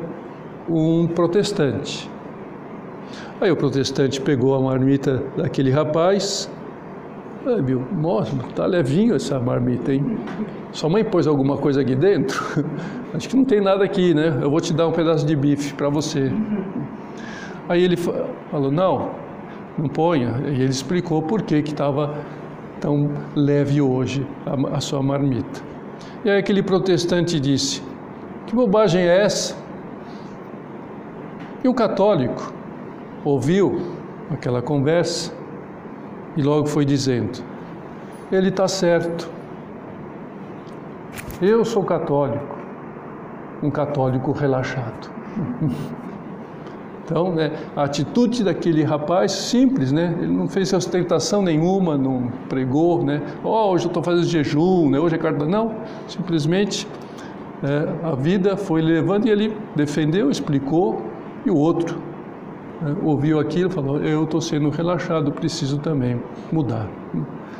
um 0.69 1.07
protestante. 1.07 2.11
Aí 3.41 3.51
o 3.51 3.57
protestante 3.57 4.21
pegou 4.21 4.55
a 4.55 4.61
marmita 4.61 5.23
daquele 5.37 5.71
rapaz. 5.71 6.51
Ah, 7.49 7.63
viu, 7.63 7.81
nossa, 7.93 8.33
tá 8.57 8.67
levinho 8.67 9.15
essa 9.15 9.39
marmita, 9.39 9.95
hein? 9.95 10.19
Sua 10.73 10.91
mãe 10.91 11.05
pôs 11.05 11.29
alguma 11.29 11.57
coisa 11.57 11.81
aqui 11.81 11.95
dentro? 11.95 12.45
Acho 13.15 13.29
que 13.29 13.37
não 13.37 13.45
tem 13.45 13.61
nada 13.61 13.85
aqui, 13.85 14.13
né? 14.13 14.41
Eu 14.43 14.51
vou 14.51 14.61
te 14.61 14.75
dar 14.75 14.89
um 14.89 14.91
pedaço 14.91 15.25
de 15.25 15.37
bife 15.37 15.73
para 15.75 15.89
você. 15.89 16.33
Aí 17.69 17.85
ele 17.85 17.97
falou, 17.97 18.73
não, 18.73 19.13
não 19.79 19.89
ponha. 19.89 20.43
E 20.49 20.61
ele 20.61 20.71
explicou 20.71 21.23
por 21.23 21.43
que 21.43 21.63
que 21.63 21.71
estava 21.71 22.17
tão 22.81 23.13
leve 23.37 23.81
hoje 23.81 24.27
a, 24.45 24.79
a 24.79 24.81
sua 24.81 25.01
marmita. 25.01 25.61
E 26.25 26.31
aí 26.31 26.39
aquele 26.39 26.65
protestante 26.65 27.39
disse, 27.39 27.81
que 28.49 28.57
bobagem 28.57 29.03
é 29.03 29.23
essa? 29.23 29.57
E 31.63 31.69
o 31.69 31.75
católico 31.75 32.53
ouviu 33.25 33.83
aquela 34.33 34.61
conversa 34.61 35.36
e 36.37 36.43
logo 36.43 36.67
foi 36.67 36.85
dizendo: 36.85 37.43
ele 38.31 38.49
está 38.49 38.69
certo. 38.69 39.29
Eu 41.41 41.65
sou 41.65 41.83
católico, 41.85 42.57
um 43.63 43.71
católico 43.71 44.33
relaxado. 44.33 45.11
Então, 47.07 47.33
né, 47.33 47.53
a 47.77 47.85
atitude 47.85 48.43
daquele 48.43 48.83
rapaz 48.83 49.31
simples, 49.31 49.93
né? 49.93 50.13
Ele 50.19 50.33
não 50.33 50.49
fez 50.49 50.73
ostentação 50.73 51.41
nenhuma, 51.41 51.97
não 51.97 52.33
pregou, 52.49 53.05
né? 53.05 53.23
Oh, 53.45 53.71
hoje 53.71 53.85
eu 53.85 53.89
estou 53.91 54.03
fazendo 54.03 54.25
jejum, 54.25 54.91
né? 54.91 54.99
Hoje 54.99 55.15
é 55.15 55.19
quarta. 55.19 55.45
Não, 55.47 55.73
simplesmente 56.09 56.85
é, 57.63 58.09
a 58.09 58.17
vida 58.17 58.57
foi 58.57 58.83
levando 58.83 59.29
e 59.29 59.31
ele 59.31 59.57
defendeu, 59.77 60.29
explicou 60.33 61.01
e 61.45 61.51
o 61.51 61.57
outro 61.57 61.97
ouviu 63.03 63.41
aquilo, 63.41 63.71
falou: 63.71 63.99
Eu 64.03 64.25
estou 64.25 64.41
sendo 64.41 64.71
relaxado, 64.71 65.33
preciso 65.33 65.79
também 65.79 66.21
mudar. 66.53 66.89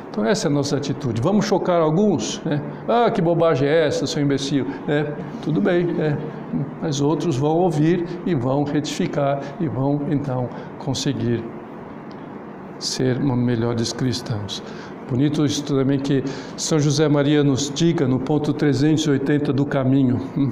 Então, 0.09 0.25
essa 0.25 0.47
é 0.47 0.49
a 0.49 0.51
nossa 0.51 0.77
atitude. 0.77 1.21
Vamos 1.21 1.45
chocar 1.45 1.79
alguns? 1.79 2.41
Né? 2.43 2.61
Ah, 2.87 3.11
que 3.11 3.21
bobagem 3.21 3.67
é 3.67 3.85
essa, 3.85 4.07
seu 4.07 4.21
imbecil? 4.21 4.65
É, 4.87 5.13
tudo 5.43 5.61
bem, 5.61 5.95
é. 5.99 6.17
mas 6.81 7.01
outros 7.01 7.37
vão 7.37 7.57
ouvir 7.57 8.05
e 8.25 8.33
vão 8.33 8.63
retificar 8.63 9.41
e 9.59 9.67
vão 9.67 10.01
então 10.09 10.49
conseguir 10.79 11.43
ser 12.79 13.19
melhores 13.19 13.93
cristãos. 13.93 14.63
Bonito 15.09 15.45
isso 15.45 15.63
também 15.63 15.99
que 15.99 16.23
São 16.57 16.79
José 16.79 17.07
Maria 17.07 17.43
nos 17.43 17.71
diga 17.73 18.07
no 18.07 18.19
ponto 18.19 18.51
380 18.53 19.53
do 19.53 19.65
caminho. 19.65 20.19
Hum. 20.35 20.49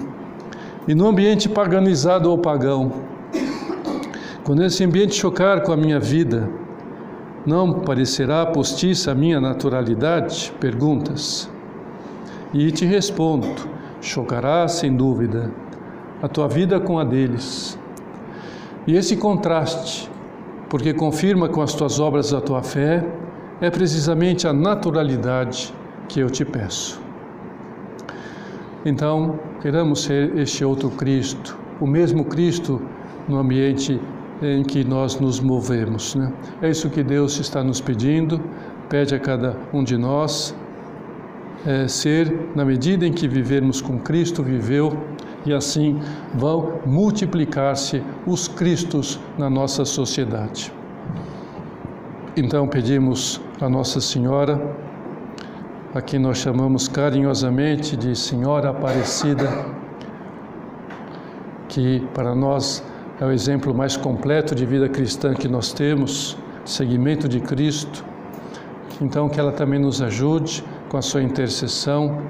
E 0.87 0.93
no 0.93 1.07
ambiente 1.07 1.49
paganizado 1.49 2.29
ou 2.29 2.37
pagão, 2.37 2.91
quando 4.45 4.63
esse 4.63 4.83
ambiente 4.83 5.15
chocar 5.15 5.63
com 5.63 5.73
a 5.73 5.77
minha 5.77 5.99
vida, 5.99 6.47
não 7.47 7.79
parecerá 7.79 8.45
postiça 8.45 9.11
a 9.11 9.15
minha 9.15 9.41
naturalidade? 9.41 10.53
Perguntas. 10.59 11.49
E 12.53 12.71
te 12.71 12.85
respondo: 12.85 13.47
chocará 13.99 14.67
sem 14.67 14.95
dúvida 14.95 15.51
a 16.21 16.27
tua 16.27 16.47
vida 16.47 16.79
com 16.79 16.99
a 16.99 17.03
deles. 17.03 17.75
E 18.85 18.95
esse 18.95 19.17
contraste, 19.17 20.07
porque 20.69 20.93
confirma 20.93 21.49
com 21.49 21.63
as 21.63 21.73
tuas 21.73 21.99
obras 21.99 22.31
a 22.31 22.39
tua 22.39 22.61
fé, 22.61 23.03
é 23.59 23.71
precisamente 23.71 24.47
a 24.47 24.53
naturalidade 24.53 25.73
que 26.07 26.19
eu 26.19 26.29
te 26.29 26.45
peço. 26.45 27.01
Então, 28.85 29.39
queremos 29.59 30.03
ser 30.03 30.37
este 30.37 30.63
outro 30.63 30.91
Cristo, 30.91 31.57
o 31.81 31.87
mesmo 31.87 32.25
Cristo 32.25 32.79
no 33.27 33.39
ambiente 33.39 33.99
em 34.41 34.63
que 34.63 34.83
nós 34.83 35.19
nos 35.19 35.39
movemos. 35.39 36.15
Né? 36.15 36.31
É 36.61 36.69
isso 36.69 36.89
que 36.89 37.03
Deus 37.03 37.39
está 37.39 37.63
nos 37.63 37.79
pedindo, 37.79 38.41
pede 38.89 39.15
a 39.15 39.19
cada 39.19 39.57
um 39.73 39.83
de 39.83 39.97
nós 39.97 40.55
é, 41.65 41.87
ser, 41.87 42.49
na 42.55 42.63
medida 42.63 43.05
em 43.05 43.11
que 43.11 43.27
vivermos 43.27 43.81
com 43.81 43.97
Cristo, 43.99 44.43
viveu, 44.43 44.97
e 45.45 45.53
assim 45.53 45.99
vão 46.33 46.79
multiplicar-se 46.85 48.03
os 48.25 48.47
Cristos 48.47 49.19
na 49.37 49.49
nossa 49.49 49.85
sociedade. 49.85 50.71
Então 52.35 52.67
pedimos 52.67 53.39
a 53.61 53.69
Nossa 53.69 54.01
Senhora, 54.01 54.75
a 55.93 56.01
quem 56.01 56.19
nós 56.19 56.39
chamamos 56.39 56.87
carinhosamente 56.87 57.95
de 57.95 58.15
Senhora 58.15 58.71
Aparecida, 58.71 59.49
que 61.69 62.05
para 62.13 62.35
nós 62.35 62.83
é 63.19 63.25
o 63.25 63.31
exemplo 63.31 63.73
mais 63.73 63.95
completo 63.95 64.53
de 64.53 64.65
vida 64.65 64.89
cristã 64.89 65.33
que 65.33 65.47
nós 65.47 65.71
temos, 65.71 66.37
seguimento 66.65 67.29
de 67.29 67.39
Cristo. 67.39 68.03
Então, 69.01 69.29
que 69.29 69.39
ela 69.39 69.51
também 69.51 69.79
nos 69.79 70.01
ajude 70.01 70.63
com 70.89 70.97
a 70.97 71.01
sua 71.01 71.23
intercessão, 71.23 72.21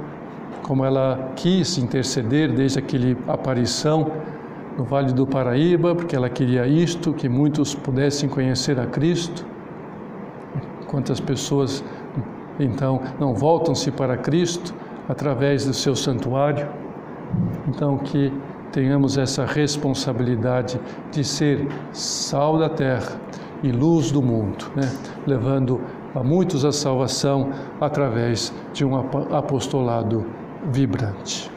como 0.62 0.86
ela 0.86 1.32
quis 1.36 1.78
interceder 1.78 2.52
desde 2.52 2.80
aquela 2.80 3.16
aparição 3.28 4.12
no 4.78 4.84
Vale 4.84 5.12
do 5.12 5.26
Paraíba, 5.26 5.96
porque 5.96 6.16
ela 6.16 6.30
queria 6.30 6.68
isto, 6.68 7.14
que 7.14 7.30
muitos 7.30 7.74
pudessem 7.74 8.30
conhecer 8.30 8.80
a 8.80 8.86
Cristo. 8.86 9.46
Quantas 10.88 11.20
pessoas 11.20 11.84
então 12.60 13.02
não 13.20 13.34
voltam-se 13.34 13.92
para 13.92 14.18
Cristo 14.18 14.74
através 15.10 15.66
do 15.66 15.74
seu 15.74 15.96
santuário? 15.96 16.68
Então 17.68 17.98
que 17.98 18.32
tenhamos 18.72 19.18
essa 19.18 19.46
responsabilidade 19.46 20.80
de 21.12 21.24
ser 21.24 21.68
sal 21.92 22.58
da 22.58 22.70
terra 22.70 23.20
e 23.64 23.72
luz 23.72 24.12
do 24.12 24.22
mundo, 24.22 24.66
né? 24.76 24.92
levando 25.26 25.82
a 26.14 26.24
muitos 26.24 26.64
a 26.64 26.72
salvação 26.72 27.52
através 27.80 28.54
de 28.74 28.86
um 28.86 28.96
apostolado 29.36 30.26
vibrante. 30.72 31.55